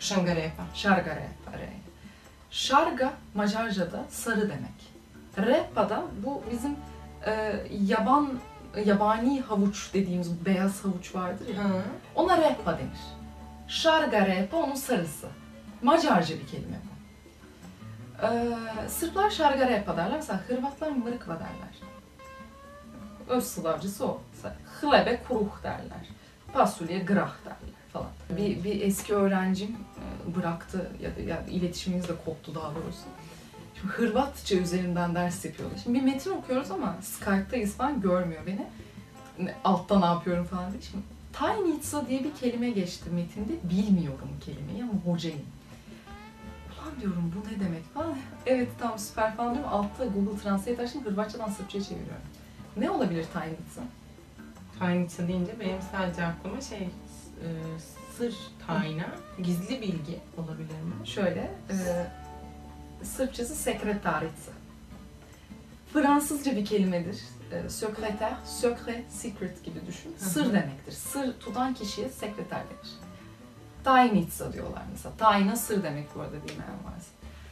Şangarepa. 0.00 0.62
Şargare. 0.74 1.28
Şarga 2.50 3.12
Macarca'da 3.34 4.04
sarı 4.10 4.50
demek. 4.50 4.90
Repa'da 5.38 6.02
bu 6.24 6.42
bizim 6.52 6.76
e, 7.26 7.54
yaban 7.70 8.38
yabani 8.84 9.40
havuç 9.40 9.94
dediğimiz 9.94 10.44
beyaz 10.46 10.84
havuç 10.84 11.14
vardır 11.14 11.48
ya. 11.48 11.64
Hı. 11.64 11.82
Ona 12.14 12.36
repa 12.38 12.78
denir. 12.78 13.00
Şarga 13.68 14.26
repa 14.26 14.56
onun 14.56 14.74
sarısı. 14.74 15.26
Macarca 15.82 16.34
bir 16.34 16.46
kelime 16.46 16.76
bu. 16.84 16.90
Ee, 18.26 18.88
Sırplar 18.88 19.30
şarga 19.30 19.68
repa 19.68 19.96
derler. 19.96 20.16
Mesela 20.16 20.40
Hırvatlar 20.48 20.90
mırkva 20.90 21.34
derler. 21.34 21.78
Öz 23.28 23.44
Slavcısı 23.44 24.06
o. 24.06 24.22
Hlebe 24.80 25.22
kuruh 25.28 25.62
derler. 25.62 26.08
Fasulye 26.52 26.98
grah 26.98 27.32
derler 27.44 27.79
falan. 27.92 28.08
Bir, 28.36 28.64
bir 28.64 28.80
eski 28.80 29.14
öğrencim 29.14 29.68
e, 29.68 30.34
bıraktı 30.36 30.90
ya 31.02 31.24
ya 31.26 31.46
iletişimimiz 31.50 32.08
de 32.08 32.12
koptu 32.24 32.54
daha 32.54 32.74
doğrusu. 32.74 33.04
Şimdi 33.80 33.92
Hırvatça 33.92 34.56
üzerinden 34.56 35.14
ders 35.14 35.44
yapıyordu. 35.44 35.74
Şimdi 35.82 35.98
bir 35.98 36.04
metin 36.04 36.30
okuyoruz 36.30 36.70
ama 36.70 36.96
Skype'dayız 37.02 37.74
falan 37.74 38.00
görmüyor 38.00 38.42
beni. 38.46 38.66
Altta 39.64 39.98
ne 39.98 40.06
yapıyorum 40.06 40.44
falan 40.44 40.72
diye. 40.72 40.82
Şimdi 40.82 41.04
Tajnica 41.32 42.08
diye 42.08 42.24
bir 42.24 42.34
kelime 42.34 42.70
geçti 42.70 43.10
metinde. 43.10 43.52
Bilmiyorum 43.70 44.28
kelimeyi 44.44 44.82
ama 44.82 44.92
hocayım. 44.92 45.40
Ulan 46.72 47.00
diyorum 47.00 47.32
bu 47.36 47.48
ne 47.48 47.60
demek 47.64 47.94
falan. 47.94 48.16
Evet 48.46 48.68
tamam 48.78 48.98
süper 48.98 49.36
falan 49.36 49.54
diyorum. 49.54 49.72
Altta 49.72 50.06
Google 50.06 50.42
Translate 50.42 50.82
açtım. 50.82 51.04
Hırvatçadan 51.04 51.48
Sırpçaya 51.48 51.84
çeviriyorum. 51.84 52.22
Ne 52.76 52.90
olabilir 52.90 53.26
Tajnica? 53.32 53.82
Tayniça 54.78 55.28
deyince 55.28 55.60
benim 55.60 55.82
sadece 55.92 56.24
aklıma 56.24 56.60
şey 56.60 56.88
e, 57.42 57.48
sır 58.16 58.34
tayna, 58.66 59.06
gizli 59.42 59.80
bilgi 59.80 60.18
olabilir 60.36 60.82
mi? 60.82 61.06
Şöyle, 61.06 61.50
e, 61.70 62.06
Sırpçası 63.04 63.54
sekretarica. 63.54 64.52
Fransızca 65.92 66.56
bir 66.56 66.64
kelimedir. 66.64 67.18
E, 67.52 67.68
sekreter, 67.68 68.34
secret, 68.44 69.12
secret 69.12 69.64
gibi 69.64 69.86
düşün. 69.86 70.14
Sır 70.18 70.52
demektir. 70.52 70.92
Sır 70.92 71.32
tutan 71.40 71.74
kişiye 71.74 72.08
sekreter 72.08 72.58
denir. 72.58 72.90
Tajnica 73.84 74.52
diyorlar 74.52 74.82
mesela. 74.92 75.14
Tajna 75.16 75.56
sır 75.56 75.82
demek 75.82 76.14
bu 76.16 76.20
arada 76.20 76.36
bilmeyen 76.36 76.84
varsa. 76.84 77.10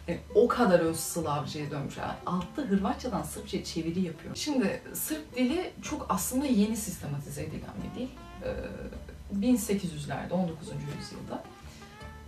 Yani 0.08 0.20
o 0.34 0.48
kadar 0.48 0.80
öz 0.80 0.96
Slavca'ya 1.00 1.70
dönmüş. 1.70 1.96
Yani 1.96 2.12
altta 2.26 2.62
Hırvatçadan 2.62 3.22
Sırpça'ya 3.22 3.64
çeviri 3.64 4.00
yapıyor. 4.00 4.36
Şimdi 4.36 4.82
Sırp 4.94 5.36
dili 5.36 5.72
çok 5.82 6.06
aslında 6.08 6.46
yeni 6.46 6.76
sistematize 6.76 7.42
edilen 7.42 7.70
bir 7.84 8.00
dil. 8.00 8.08
Ee, 8.44 8.54
1800'lerde, 9.34 10.32
19. 10.32 10.68
yüzyılda. 10.68 11.42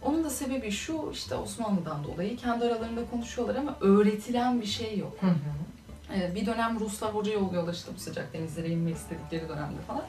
Onun 0.03 0.25
da 0.25 0.31
sebebi 0.31 0.71
şu, 0.71 1.11
işte 1.13 1.35
Osmanlı'dan 1.35 2.05
dolayı 2.05 2.37
kendi 2.37 2.65
aralarında 2.65 3.11
konuşuyorlar 3.11 3.55
ama 3.55 3.77
öğretilen 3.81 4.61
bir 4.61 4.67
şey 4.67 4.99
yok. 4.99 5.17
Hı 5.21 5.27
hı. 5.27 6.15
Ee, 6.15 6.35
bir 6.35 6.47
dönem 6.47 6.81
Ruslar 6.81 7.15
hoca 7.15 7.33
yolluyorlar 7.33 7.75
işte 7.75 7.91
bu 7.97 8.01
sıcak 8.01 8.33
denizlere 8.33 8.69
inmek 8.69 8.97
istedikleri 8.97 9.49
dönemde 9.49 9.81
falan. 9.87 10.03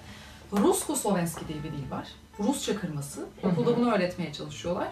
Rusko-Slovenski 0.51 1.47
diye 1.47 1.63
bir 1.63 1.71
dil 1.71 1.91
var. 1.91 2.07
Rusça 2.39 2.79
kırması. 2.79 3.25
Okulda 3.43 3.77
bunu 3.77 3.93
öğretmeye 3.93 4.33
çalışıyorlar. 4.33 4.87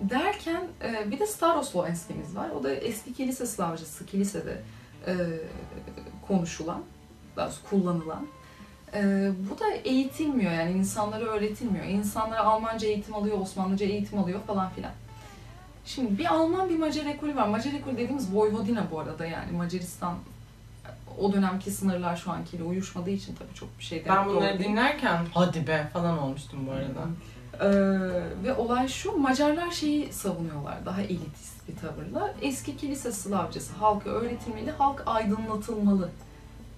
Derken 0.00 0.68
e, 0.82 1.10
bir 1.10 1.18
de 1.18 1.26
Staroslovenskimiz 1.26 2.36
var. 2.36 2.50
O 2.50 2.62
da 2.62 2.70
eski 2.74 3.14
kilise 3.14 3.46
Slavcısı, 3.46 4.06
kilisede 4.06 4.62
e, 5.06 5.14
konuşulan, 6.28 6.82
daha 7.36 7.50
kullanılan. 7.70 8.26
E, 8.94 9.30
bu 9.50 9.60
da 9.60 9.70
eğitilmiyor 9.84 10.52
yani 10.52 10.72
insanlara 10.72 11.24
öğretilmiyor. 11.24 11.84
İnsanlar 11.84 12.38
Almanca 12.38 12.88
eğitim 12.88 13.14
alıyor, 13.14 13.40
Osmanlıca 13.40 13.86
eğitim 13.86 14.18
alıyor 14.18 14.40
falan 14.46 14.70
filan. 14.70 14.92
Şimdi 15.84 16.18
bir 16.18 16.34
Alman 16.34 16.68
bir 16.68 16.78
Macar 16.78 17.06
ekolü 17.06 17.36
var. 17.36 17.48
Macar 17.48 17.72
ekolü 17.72 17.94
dediğimiz 17.94 18.34
Vojvodina 18.34 18.84
bu 18.90 19.00
arada 19.00 19.26
yani 19.26 19.52
Macaristan 19.52 20.14
o 21.20 21.32
dönemki 21.32 21.70
sınırlar 21.70 22.16
şu 22.16 22.30
ankiyle 22.30 22.62
uyuşmadığı 22.62 23.10
için 23.10 23.34
tabii 23.34 23.54
çok 23.54 23.78
bir 23.78 23.84
şey 23.84 24.04
demek 24.04 24.18
Ben 24.18 24.28
bunları 24.28 24.58
dinlerken 24.58 25.26
hadi 25.34 25.66
be 25.66 25.88
falan 25.92 26.18
olmuştum 26.18 26.66
bu 26.66 26.70
arada. 26.72 27.06
Ee, 27.60 27.68
ve 28.44 28.54
olay 28.54 28.88
şu, 28.88 29.16
Macarlar 29.16 29.70
şeyi 29.70 30.12
savunuyorlar 30.12 30.86
daha 30.86 31.00
elitist 31.00 31.68
bir 31.68 31.76
tavırla. 31.76 32.34
Eski 32.42 32.76
kilise 32.76 33.12
Slavcası 33.12 33.74
halka 33.74 34.10
öğretilmeli, 34.10 34.70
halk 34.70 35.02
aydınlatılmalı. 35.06 36.08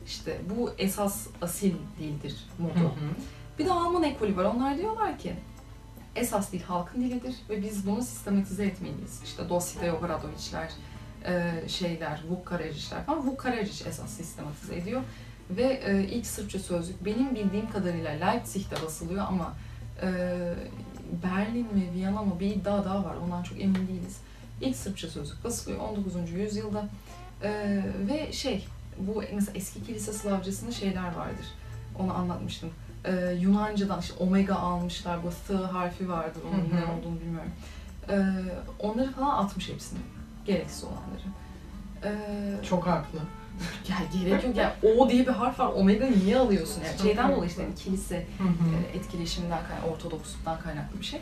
İşte 0.09 0.39
bu 0.57 0.71
esas 0.79 1.27
asil 1.43 1.75
dildir 1.99 2.37
Hı 2.57 2.63
modu. 2.63 2.89
hı. 2.89 2.89
Bir 3.59 3.67
de 3.67 3.73
Alman 3.73 4.03
ekolü 4.03 4.37
var. 4.37 4.45
Onlar 4.45 4.79
diyorlar 4.79 5.19
ki 5.19 5.35
esas 6.17 6.53
dil 6.53 6.63
halkın 6.63 7.01
dilidir 7.01 7.35
ve 7.51 7.63
biz 7.63 7.87
bunu 7.87 8.03
sistematize 8.03 8.65
etmeliyiz. 8.67 9.23
İşte 9.25 9.49
Dositeo 9.49 9.97
Obradoviçler, 9.97 10.71
e, 11.25 11.53
şeyler, 11.69 12.23
Vukkareric'ler 12.31 13.05
falan. 13.07 13.27
Vukkaraeric 13.27 13.89
esas 13.89 14.11
sistematize 14.11 14.77
ediyor. 14.77 15.03
Ve 15.51 15.81
e, 15.85 16.05
ilk 16.05 16.27
Sırpça 16.27 16.59
sözlük 16.59 17.05
benim 17.05 17.35
bildiğim 17.35 17.71
kadarıyla 17.71 18.11
Leipzig'te 18.11 18.77
basılıyor 18.87 19.25
ama 19.29 19.55
e, 20.03 20.09
Berlin 21.25 21.75
mi, 21.75 21.89
Viyana 21.95 22.23
mı 22.23 22.41
bir 22.41 22.47
iddia 22.47 22.85
daha 22.85 23.05
var. 23.05 23.15
Ondan 23.25 23.43
çok 23.43 23.61
emin 23.61 23.89
değiliz. 23.89 24.21
İlk 24.61 24.77
Sırpça 24.77 25.09
sözlük 25.09 25.45
basılıyor 25.45 25.81
19. 25.81 26.31
yüzyılda. 26.31 26.89
E, 27.43 27.81
ve 28.09 28.33
şey, 28.33 28.67
bu 28.99 29.23
mesela 29.35 29.53
eski 29.59 29.85
kilise 29.87 30.13
Slavcasında 30.13 30.73
şeyler 30.73 31.05
vardır. 31.15 31.47
Onu 31.99 32.15
anlatmıştım. 32.15 32.71
Ee, 33.05 33.37
Yunanca'dan 33.41 34.01
işte 34.01 34.15
omega 34.25 34.55
almışlar. 34.55 35.19
Bu 35.23 35.31
th 35.31 35.73
harfi 35.73 36.09
vardır. 36.09 36.43
Onun 36.49 36.81
ne 36.81 36.85
olduğunu 36.93 37.21
bilmiyorum. 37.21 37.51
Ee, 38.11 38.17
onları 38.79 39.13
falan 39.13 39.45
atmış 39.45 39.69
hepsini. 39.69 39.99
Gereksiz 40.47 40.85
olanları. 40.85 41.29
Ee, 42.05 42.65
Çok 42.65 42.87
haklı. 42.87 43.19
ya 43.89 43.97
gerek 44.13 44.45
yok. 44.45 44.57
Yani 44.57 44.73
o 44.99 45.11
diye 45.11 45.23
bir 45.27 45.33
harf 45.33 45.61
var. 45.61 45.67
Omega 45.67 46.07
niye 46.07 46.39
alıyorsun? 46.39 46.83
Yani 46.87 46.99
şeyden 47.03 47.33
dolayı 47.33 47.51
işte 47.51 47.63
hani 47.63 47.75
kilise 47.75 48.17
e, 48.17 48.97
etkileşiminden 48.97 49.59
kaynaklı, 49.69 49.91
ortodoksluktan 49.91 50.61
kaynaklı 50.61 51.01
bir 51.01 51.05
şey. 51.05 51.21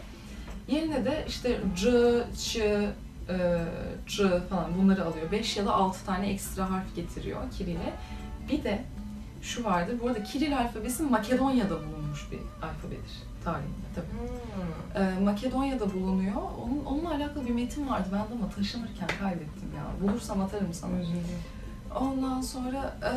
Yerine 0.68 1.04
de 1.04 1.24
işte 1.28 1.60
c, 1.76 1.90
ç, 2.38 2.58
e, 3.28 3.58
c 4.06 4.40
falan 4.40 4.78
bunları 4.78 5.04
alıyor. 5.04 5.32
5 5.32 5.56
ya 5.56 5.66
da 5.66 5.74
6 5.74 6.06
tane 6.06 6.30
ekstra 6.30 6.70
harf 6.70 6.96
getiriyor 6.96 7.40
Kiril'e. 7.58 7.92
Bir 8.48 8.64
de 8.64 8.84
şu 9.42 9.64
vardır, 9.64 9.96
bu 10.02 10.08
arada 10.08 10.22
Kiril 10.22 10.58
alfabesi 10.58 11.02
Makedonya'da 11.02 11.74
bulunmuş 11.86 12.30
bir 12.32 12.38
alfabedir. 12.66 13.22
tarihinde 13.44 13.86
tabii. 13.94 14.06
Hmm. 14.06 15.02
Ee, 15.02 15.20
Makedonya'da 15.24 15.94
bulunuyor. 15.94 16.34
Onun, 16.64 16.84
onunla 16.84 17.14
alakalı 17.14 17.46
bir 17.46 17.54
metin 17.54 17.88
vardı. 17.88 18.08
Ben 18.12 18.18
de 18.18 18.42
ama 18.42 18.50
taşınırken 18.56 19.08
kaybettim 19.20 19.70
ya. 19.76 20.08
Bulursam 20.08 20.40
atarım 20.40 20.72
sana. 20.72 20.92
Ondan 22.00 22.40
sonra 22.40 22.96
e, 23.02 23.10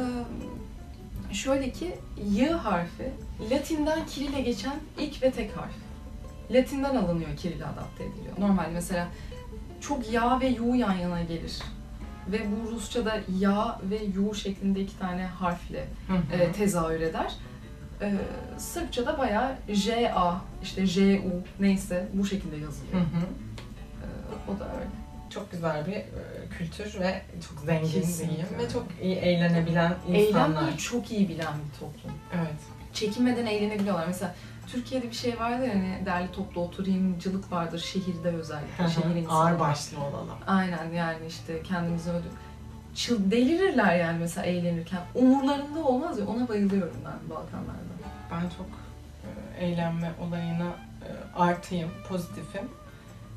şöyle 1.33 1.71
ki 1.71 1.95
Y 2.31 2.49
harfi 2.51 3.11
Latin'den 3.51 4.05
Kiril'e 4.05 4.41
geçen 4.41 4.75
ilk 4.99 5.23
ve 5.23 5.31
tek 5.31 5.57
harf. 5.57 5.73
Latinden 6.51 6.95
alınıyor 6.95 7.37
Kiril'e 7.37 7.65
adapte 7.65 8.03
ediliyor. 8.03 8.33
Normal 8.39 8.69
mesela 8.73 9.07
çok 9.81 10.11
ya 10.11 10.39
ve 10.39 10.47
yu 10.47 10.75
yan 10.75 10.93
yana 10.95 11.23
gelir. 11.23 11.59
Ve 12.27 12.39
bu 12.51 12.71
Rusça'da 12.71 13.19
ya 13.39 13.79
ve 13.83 13.99
yu 14.15 14.33
şeklinde 14.35 14.81
iki 14.81 14.99
tane 14.99 15.25
harfle 15.25 15.87
Hı 16.07 16.13
hı. 16.13 16.41
e, 16.41 16.51
tezahür 16.51 17.01
eder. 17.01 17.33
E, 18.01 18.13
Sırpça'da 18.57 19.17
bayağı 19.17 19.55
J 19.69 20.13
A 20.13 20.41
işte 20.63 20.85
J 20.85 21.19
U 21.19 21.43
neyse 21.59 22.07
bu 22.13 22.25
şekilde 22.25 22.55
Hı 22.57 22.61
yazılıyor. 22.61 23.01
hı. 23.01 23.25
E, 24.03 24.51
o 24.51 24.59
da 24.59 24.65
öyle. 24.75 24.85
Çok 25.29 25.51
güzel 25.51 25.85
bir 25.87 25.91
e, 25.93 26.05
kültür 26.57 26.99
ve 26.99 27.21
çok 27.49 27.59
zengin 27.65 27.87
Kesinlikle. 28.01 28.29
diyeyim 28.35 28.47
ve 28.59 28.69
çok 28.73 28.85
iyi 29.01 29.15
eğlenebilen 29.15 29.93
insanlar. 30.07 30.49
Eğlenmeyi 30.51 30.77
çok 30.77 31.11
iyi 31.11 31.29
bilen 31.29 31.53
bir 31.53 31.79
toplum. 31.79 32.11
Evet. 32.35 32.59
çekinmeden 32.93 33.45
eğlenebiliyorlar. 33.45 34.07
Mesela 34.07 34.35
Türkiye'de 34.71 35.07
bir 35.07 35.15
şey 35.15 35.39
vardır 35.39 35.67
ya, 35.67 35.73
hani 35.73 36.05
derli 36.05 36.31
toplu 36.31 36.61
oturayımcılık 36.61 37.51
vardır 37.51 37.79
şehirde 37.79 38.29
özellikle 38.29 38.89
şehir 38.89 39.15
insanı. 39.15 39.39
Ağır 39.39 39.59
başlı 39.59 39.97
olalım. 39.99 40.35
Aynen 40.47 40.91
yani 40.91 41.25
işte 41.27 41.63
kendimizi 41.63 42.09
öldür. 42.09 42.31
Çıl 42.95 43.31
delirirler 43.31 43.95
yani 43.95 44.19
mesela 44.19 44.45
eğlenirken. 44.45 45.01
Umurlarında 45.15 45.79
olmaz 45.79 46.19
ya 46.19 46.27
ona 46.27 46.47
bayılıyorum 46.49 46.97
ben 47.05 47.29
Balkanlarda. 47.29 47.89
Ben 48.31 48.41
çok 48.41 48.67
e, 49.59 49.65
eğlenme 49.65 50.11
olayına 50.27 50.67
e, 50.67 51.09
artıyım, 51.39 51.89
pozitifim. 52.09 52.69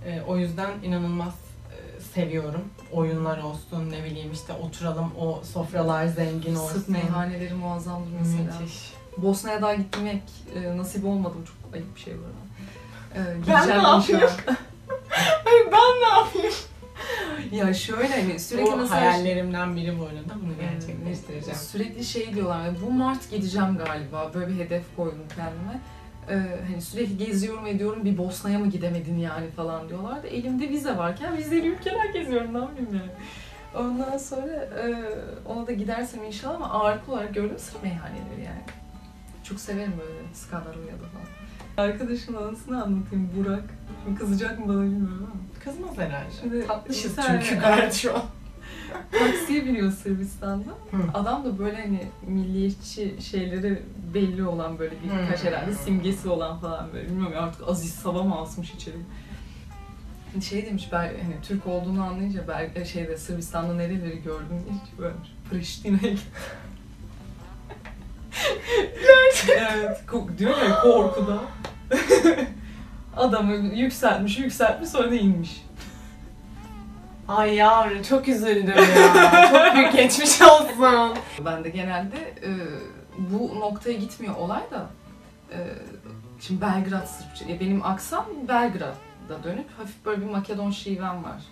E, 0.07 0.23
o 0.23 0.37
yüzden 0.37 0.71
inanılmaz 0.83 1.35
e, 1.35 2.01
seviyorum. 2.01 2.65
Oyunlar 2.93 3.39
olsun, 3.39 3.91
ne 3.91 4.05
bileyim 4.05 4.33
işte 4.33 4.53
oturalım, 4.53 5.13
o 5.21 5.43
sofralar 5.45 6.07
zengin 6.07 6.55
olsun. 6.55 6.75
Sırp 6.75 6.89
meyhaneleri 6.89 7.55
muazzamdır 7.55 8.11
mesela. 8.21 8.61
Müthiş. 8.61 8.93
Bosna'ya 9.17 9.63
daha 9.63 9.75
gitmek 9.75 10.23
e, 10.55 10.77
nasip 10.77 11.05
olmadım. 11.05 11.45
Çok 11.45 11.75
ayıp 11.75 11.95
bir 11.97 12.01
şey 12.01 12.15
bu 12.15 12.23
arada. 12.25 13.31
E, 13.31 13.49
Ben 13.49 13.69
ne 13.69 13.89
yapayım? 13.89 14.31
Hayır 15.45 15.67
ben 15.73 16.01
ne 16.11 16.19
yapayım? 16.19 16.55
ya 17.53 17.75
şöyle 17.75 18.21
hani 18.21 18.41
sürekli 18.41 18.73
Bu 18.73 18.77
mesela 18.77 19.01
hayallerimden 19.01 19.77
biri 19.77 19.99
bu 19.99 20.03
arada. 20.05 20.35
Bunu 20.43 20.53
Ee, 20.53 20.73
gerçekleştireceğim. 20.73 21.59
Sürekli 21.59 22.05
şey 22.05 22.35
diyorlar, 22.35 22.61
bu 22.87 22.91
Mart 22.91 23.31
gideceğim 23.31 23.79
galiba, 23.87 24.31
böyle 24.35 24.49
bir 24.49 24.65
hedef 24.65 24.83
koydum 24.97 25.25
kendime. 25.37 25.81
Ee, 26.31 26.57
hani 26.71 26.83
sürekli 26.83 27.17
geziyorum 27.27 27.67
ediyorum, 27.67 28.05
bir 28.05 28.19
Bosna'ya 28.19 28.59
mı 28.59 28.67
gidemedin 28.71 29.19
yani 29.19 29.51
falan 29.51 29.89
diyorlar 29.89 30.23
da 30.23 30.27
elimde 30.27 30.69
vize 30.69 30.97
varken 30.97 31.37
vizeli 31.37 31.67
ülkeler 31.69 32.05
geziyorum, 32.07 32.55
ne 32.55 32.59
yapayım 32.59 32.89
yani. 32.95 33.11
Ondan 33.87 34.19
sonra 34.19 34.53
e, 34.53 34.95
ona 35.49 35.67
da 35.67 35.73
gidersem 35.73 36.25
inşallah 36.25 36.55
ama 36.55 36.71
ağırlıklı 36.71 37.13
olarak 37.13 37.35
gördüğüm 37.35 37.59
Sırp 37.59 37.83
meyhaneleri 37.83 38.45
yani. 38.45 38.63
Çok 39.45 39.61
severim 39.61 39.93
böyle 40.01 40.35
Skadaroya'da 40.35 41.07
falan. 41.13 41.89
Arkadaşımın 41.89 42.43
anısını 42.43 42.83
anlatayım, 42.83 43.31
Burak. 43.37 43.65
Şimdi 44.05 44.19
kızacak 44.19 44.59
mı 44.59 44.69
bana 44.69 44.83
bilmiyorum 44.83 45.29
ama. 45.33 45.65
Kızmaz 45.65 45.99
herhalde. 45.99 46.31
Şimdi 46.41 46.67
Tatlışız 46.67 47.17
tane- 47.17 47.43
çünkü 47.49 47.61
gayet 47.61 47.95
şu 47.95 48.17
an. 48.17 48.23
Taksiye 49.19 49.67
biniyor 49.67 49.93
Sırbistan'da. 49.93 50.71
Hı. 50.91 51.11
Adam 51.15 51.45
da 51.45 51.59
böyle 51.59 51.77
hani 51.83 52.07
milliyetçi 52.27 53.17
şeyleri 53.21 53.83
belli 54.15 54.45
olan 54.45 54.79
böyle 54.79 54.95
birkaç 55.05 55.45
herhalde 55.45 55.75
simgesi 55.75 56.29
olan 56.29 56.59
falan 56.59 56.93
böyle 56.93 57.09
bilmiyorum 57.09 57.37
artık 57.39 57.69
Aziz 57.69 57.95
Sava 57.95 58.23
mı 58.23 58.41
asmış 58.41 58.71
içeri. 58.75 58.97
Şey 60.43 60.67
demiş 60.67 60.89
ben 60.93 60.99
hani 60.99 61.35
Türk 61.43 61.67
olduğunu 61.67 62.03
anlayınca 62.05 62.45
ben 62.49 62.85
şeyde 62.85 63.17
Sırbistan'da 63.17 63.75
nereleri 63.75 64.23
gördüm 64.23 64.63
hiç 64.71 64.99
böyle 64.99 65.15
Priştine'ye 65.51 66.13
gittim. 66.13 66.33
Evet, 69.49 70.01
ko- 70.09 70.39
diyor 70.39 70.63
ya 70.63 70.81
korkuda. 70.81 71.39
Adamı 73.17 73.55
yükseltmiş, 73.55 74.39
yükseltmiş 74.39 74.89
sonra 74.89 75.11
da 75.11 75.15
inmiş. 75.15 75.65
Ay 77.29 77.55
yavrum 77.55 78.03
çok 78.03 78.29
üzüldüm 78.29 78.75
ya. 78.77 79.51
çok 79.51 79.75
büyük 79.75 79.93
geçmiş 79.97 80.43
olsun. 80.43 81.19
Ben 81.45 81.65
de 81.65 81.69
genelde 81.69 82.17
e, 82.19 82.51
bu 83.19 83.61
noktaya 83.61 83.93
gitmiyor 83.93 84.37
olay 84.37 84.63
da 84.71 84.87
e, 85.53 85.59
şimdi 86.41 86.61
Belgrad 86.61 87.07
Sırpça, 87.07 87.53
ya 87.53 87.61
benim 87.61 87.87
aksam 87.87 88.27
Belgrad'da 88.49 89.45
dönüp 89.45 89.79
hafif 89.79 90.05
böyle 90.05 90.21
bir 90.21 90.27
Makedon 90.31 90.71
şivem 90.71 91.25
var. 91.25 91.43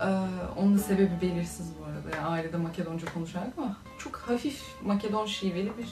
E, 0.00 0.08
onun 0.56 0.74
da 0.74 0.78
sebebi 0.78 1.20
belirsiz 1.22 1.66
bu 1.80 1.84
arada. 1.84 2.16
Yani 2.16 2.26
ailede 2.26 2.56
Makedonca 2.56 3.14
konuşarak 3.14 3.52
ama 3.58 3.76
çok 3.98 4.16
hafif 4.16 4.62
Makedon 4.84 5.26
şiveli 5.26 5.72
bir 5.78 5.88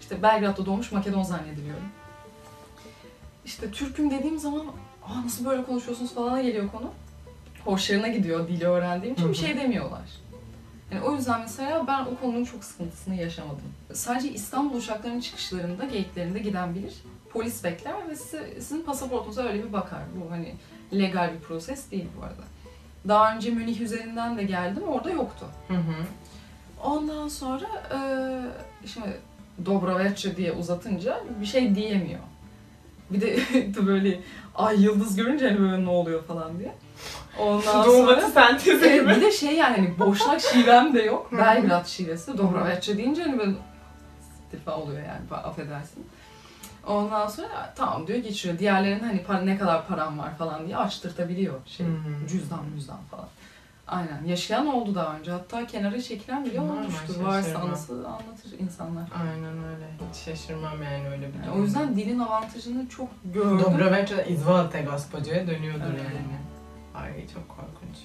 işte 0.00 0.22
Belgrad'da 0.22 0.66
doğmuş 0.66 0.92
Makedon 0.92 1.22
zannediliyorum. 1.22 1.84
İşte 3.44 3.70
Türk'üm 3.70 4.10
dediğim 4.10 4.38
zaman 4.38 4.66
Aa, 5.06 5.24
nasıl 5.24 5.44
böyle 5.44 5.64
konuşuyorsunuz 5.64 6.14
falan 6.14 6.42
geliyor 6.42 6.70
konu. 6.72 6.90
Hoşlarına 7.64 8.08
gidiyor 8.08 8.48
dili 8.48 8.66
öğrendiğim 8.66 9.14
için 9.14 9.28
bir 9.28 9.34
şey 9.34 9.56
demiyorlar. 9.56 10.08
Yani 10.92 11.04
o 11.04 11.14
yüzden 11.14 11.40
mesela 11.40 11.86
ben 11.86 12.04
o 12.04 12.16
konunun 12.20 12.44
çok 12.44 12.64
sıkıntısını 12.64 13.14
yaşamadım. 13.14 13.72
Sadece 13.92 14.32
İstanbul 14.32 14.76
uçaklarının 14.76 15.20
çıkışlarında, 15.20 15.84
gate'lerinde 15.84 16.38
giden 16.38 16.74
bilir. 16.74 16.94
Polis 17.32 17.64
bekler 17.64 18.08
ve 18.08 18.16
size, 18.16 18.60
sizin 18.60 18.82
pasaportunuza 18.82 19.42
öyle 19.42 19.64
bir 19.64 19.72
bakar. 19.72 20.00
Bu 20.16 20.30
hani 20.30 20.54
legal 20.92 21.34
bir 21.34 21.40
proses 21.40 21.90
değil 21.90 22.06
bu 22.20 22.24
arada. 22.24 22.42
Daha 23.08 23.34
önce 23.34 23.50
Münih 23.50 23.80
üzerinden 23.80 24.36
de 24.38 24.42
geldim, 24.42 24.82
orada 24.88 25.10
yoktu. 25.10 25.46
Hı 25.68 25.74
hı. 25.74 25.94
Ondan 26.84 27.28
sonra 27.28 27.66
eee 27.92 28.40
şimdi 28.86 29.16
Dobroveče 29.66 30.36
diye 30.36 30.52
uzatınca 30.52 31.20
bir 31.40 31.46
şey 31.46 31.74
diyemiyor. 31.74 32.20
Bir 33.10 33.20
de 33.20 33.36
böyle 33.86 34.20
ay 34.54 34.82
yıldız 34.82 35.16
görünce 35.16 35.48
hani 35.48 35.60
böyle 35.60 35.84
ne 35.84 35.88
oluyor 35.90 36.22
falan 36.24 36.58
diye. 36.58 36.74
Ondan 37.38 37.82
sonra 37.82 38.20
sentezi 38.20 38.92
gibi. 38.92 39.08
bir 39.08 39.20
de 39.20 39.32
şey 39.32 39.54
yani 39.56 39.76
hani 39.76 39.98
boşnak 39.98 40.40
şivem 40.40 40.94
de 40.94 41.02
yok. 41.02 41.32
Belgrad 41.32 41.86
şivesi. 41.86 42.38
Dobroveče 42.38 42.96
deyince 42.96 43.22
hani 43.22 43.38
böyle 43.38 43.52
istifa 44.44 44.76
oluyor 44.76 44.98
yani 44.98 45.42
affedersin. 45.44 46.06
Ondan 46.86 47.26
sonra 47.28 47.72
tamam 47.76 48.06
diyor 48.06 48.18
geçiyor. 48.18 48.58
Diğerlerinin 48.58 49.04
hani 49.04 49.22
para, 49.24 49.40
ne 49.40 49.58
kadar 49.58 49.86
param 49.86 50.18
var 50.18 50.36
falan 50.38 50.66
diye 50.66 50.76
açtırtabiliyor 50.76 51.54
şey. 51.66 51.86
Hı. 51.86 52.28
Cüzdan 52.28 52.64
müzdan 52.74 52.98
falan. 53.10 53.26
Aynen. 53.86 54.24
Yaşayan 54.26 54.66
oldu 54.66 54.94
daha 54.94 55.16
önce. 55.16 55.30
Hatta 55.30 55.66
kenara 55.66 56.02
çekilen 56.02 56.44
bile 56.44 56.58
Normal, 56.60 56.76
olmuştur. 56.76 57.20
Varsa 57.24 57.58
anısı 57.58 57.92
anlatır 58.08 58.58
insanlar. 58.60 59.08
Aynen 59.22 59.64
öyle. 59.64 59.86
Hiç 60.10 60.16
şaşırmam 60.24 60.82
yani 60.82 61.08
öyle 61.08 61.28
bir 61.28 61.34
Yani 61.34 61.44
durumda. 61.46 61.58
o 61.58 61.62
yüzden 61.62 61.96
dilin 61.96 62.18
avantajını 62.18 62.88
çok 62.88 63.08
gördüm. 63.24 63.58
Dobroveče 63.60 64.26
izvolite 64.28 64.82
gospođe 64.82 65.46
dönüyordur 65.46 65.84
Evet. 65.90 66.00
yani. 66.14 66.38
Ay 66.94 67.28
çok 67.34 67.48
korkunç. 67.48 67.96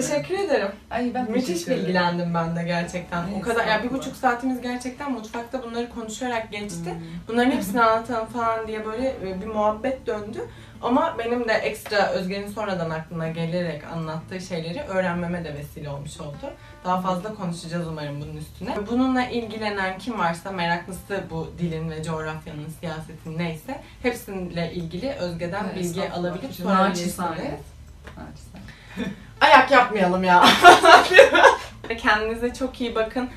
Teşekkür 0.00 0.38
ederim. 0.38 0.68
Ay 0.90 1.14
ben 1.14 1.30
Müthiş 1.30 1.68
bilgilendim 1.68 2.34
ben 2.34 2.56
de 2.56 2.62
gerçekten. 2.62 3.24
O 3.38 3.40
kadar 3.40 3.66
ya 3.66 3.82
bir 3.82 3.90
buçuk 3.90 4.16
saatimiz 4.16 4.60
gerçekten 4.60 5.12
mutfakta 5.12 5.62
bunları 5.62 5.88
konuşarak 5.88 6.52
geçti. 6.52 6.84
Hmm. 6.84 7.00
Bunların 7.28 7.50
hepsini 7.50 7.82
anlatalım 7.82 8.26
falan 8.26 8.66
diye 8.66 8.86
böyle 8.86 9.08
e, 9.08 9.40
bir 9.40 9.46
muhabbet 9.46 10.06
döndü. 10.06 10.38
Ama 10.82 11.16
benim 11.18 11.48
de 11.48 11.52
ekstra 11.52 12.06
Özge'nin 12.06 12.48
sonradan 12.48 12.90
aklına 12.90 13.28
gelerek 13.28 13.84
anlattığı 13.84 14.40
şeyleri 14.40 14.80
öğrenmeme 14.80 15.44
de 15.44 15.54
vesile 15.54 15.90
olmuş 15.90 16.20
oldu. 16.20 16.52
Daha 16.84 17.00
fazla 17.00 17.34
konuşacağız 17.34 17.86
umarım 17.88 18.20
bunun 18.20 18.36
üstüne. 18.36 18.76
Bununla 18.90 19.24
ilgilenen 19.24 19.98
kim 19.98 20.18
varsa 20.18 20.50
meraklısı 20.50 21.24
bu 21.30 21.52
dilin 21.58 21.90
ve 21.90 22.02
coğrafyanın, 22.02 22.68
siyasetin 22.80 23.38
neyse 23.38 23.80
hepsiyle 24.02 24.72
ilgili 24.72 25.10
Özge'den 25.10 25.64
Evet, 25.64 25.76
bilgi 25.76 26.10
alabilip 26.10 26.44
Naçizane. 26.44 26.76
sorabilirsiniz. 26.76 27.18
Naçizane. 27.18 27.56
Ayak 29.40 29.70
yapmayalım 29.70 30.24
ya. 30.24 30.44
Kendinize 31.98 32.54
çok 32.54 32.80
iyi 32.80 32.94
bakın. 32.94 33.30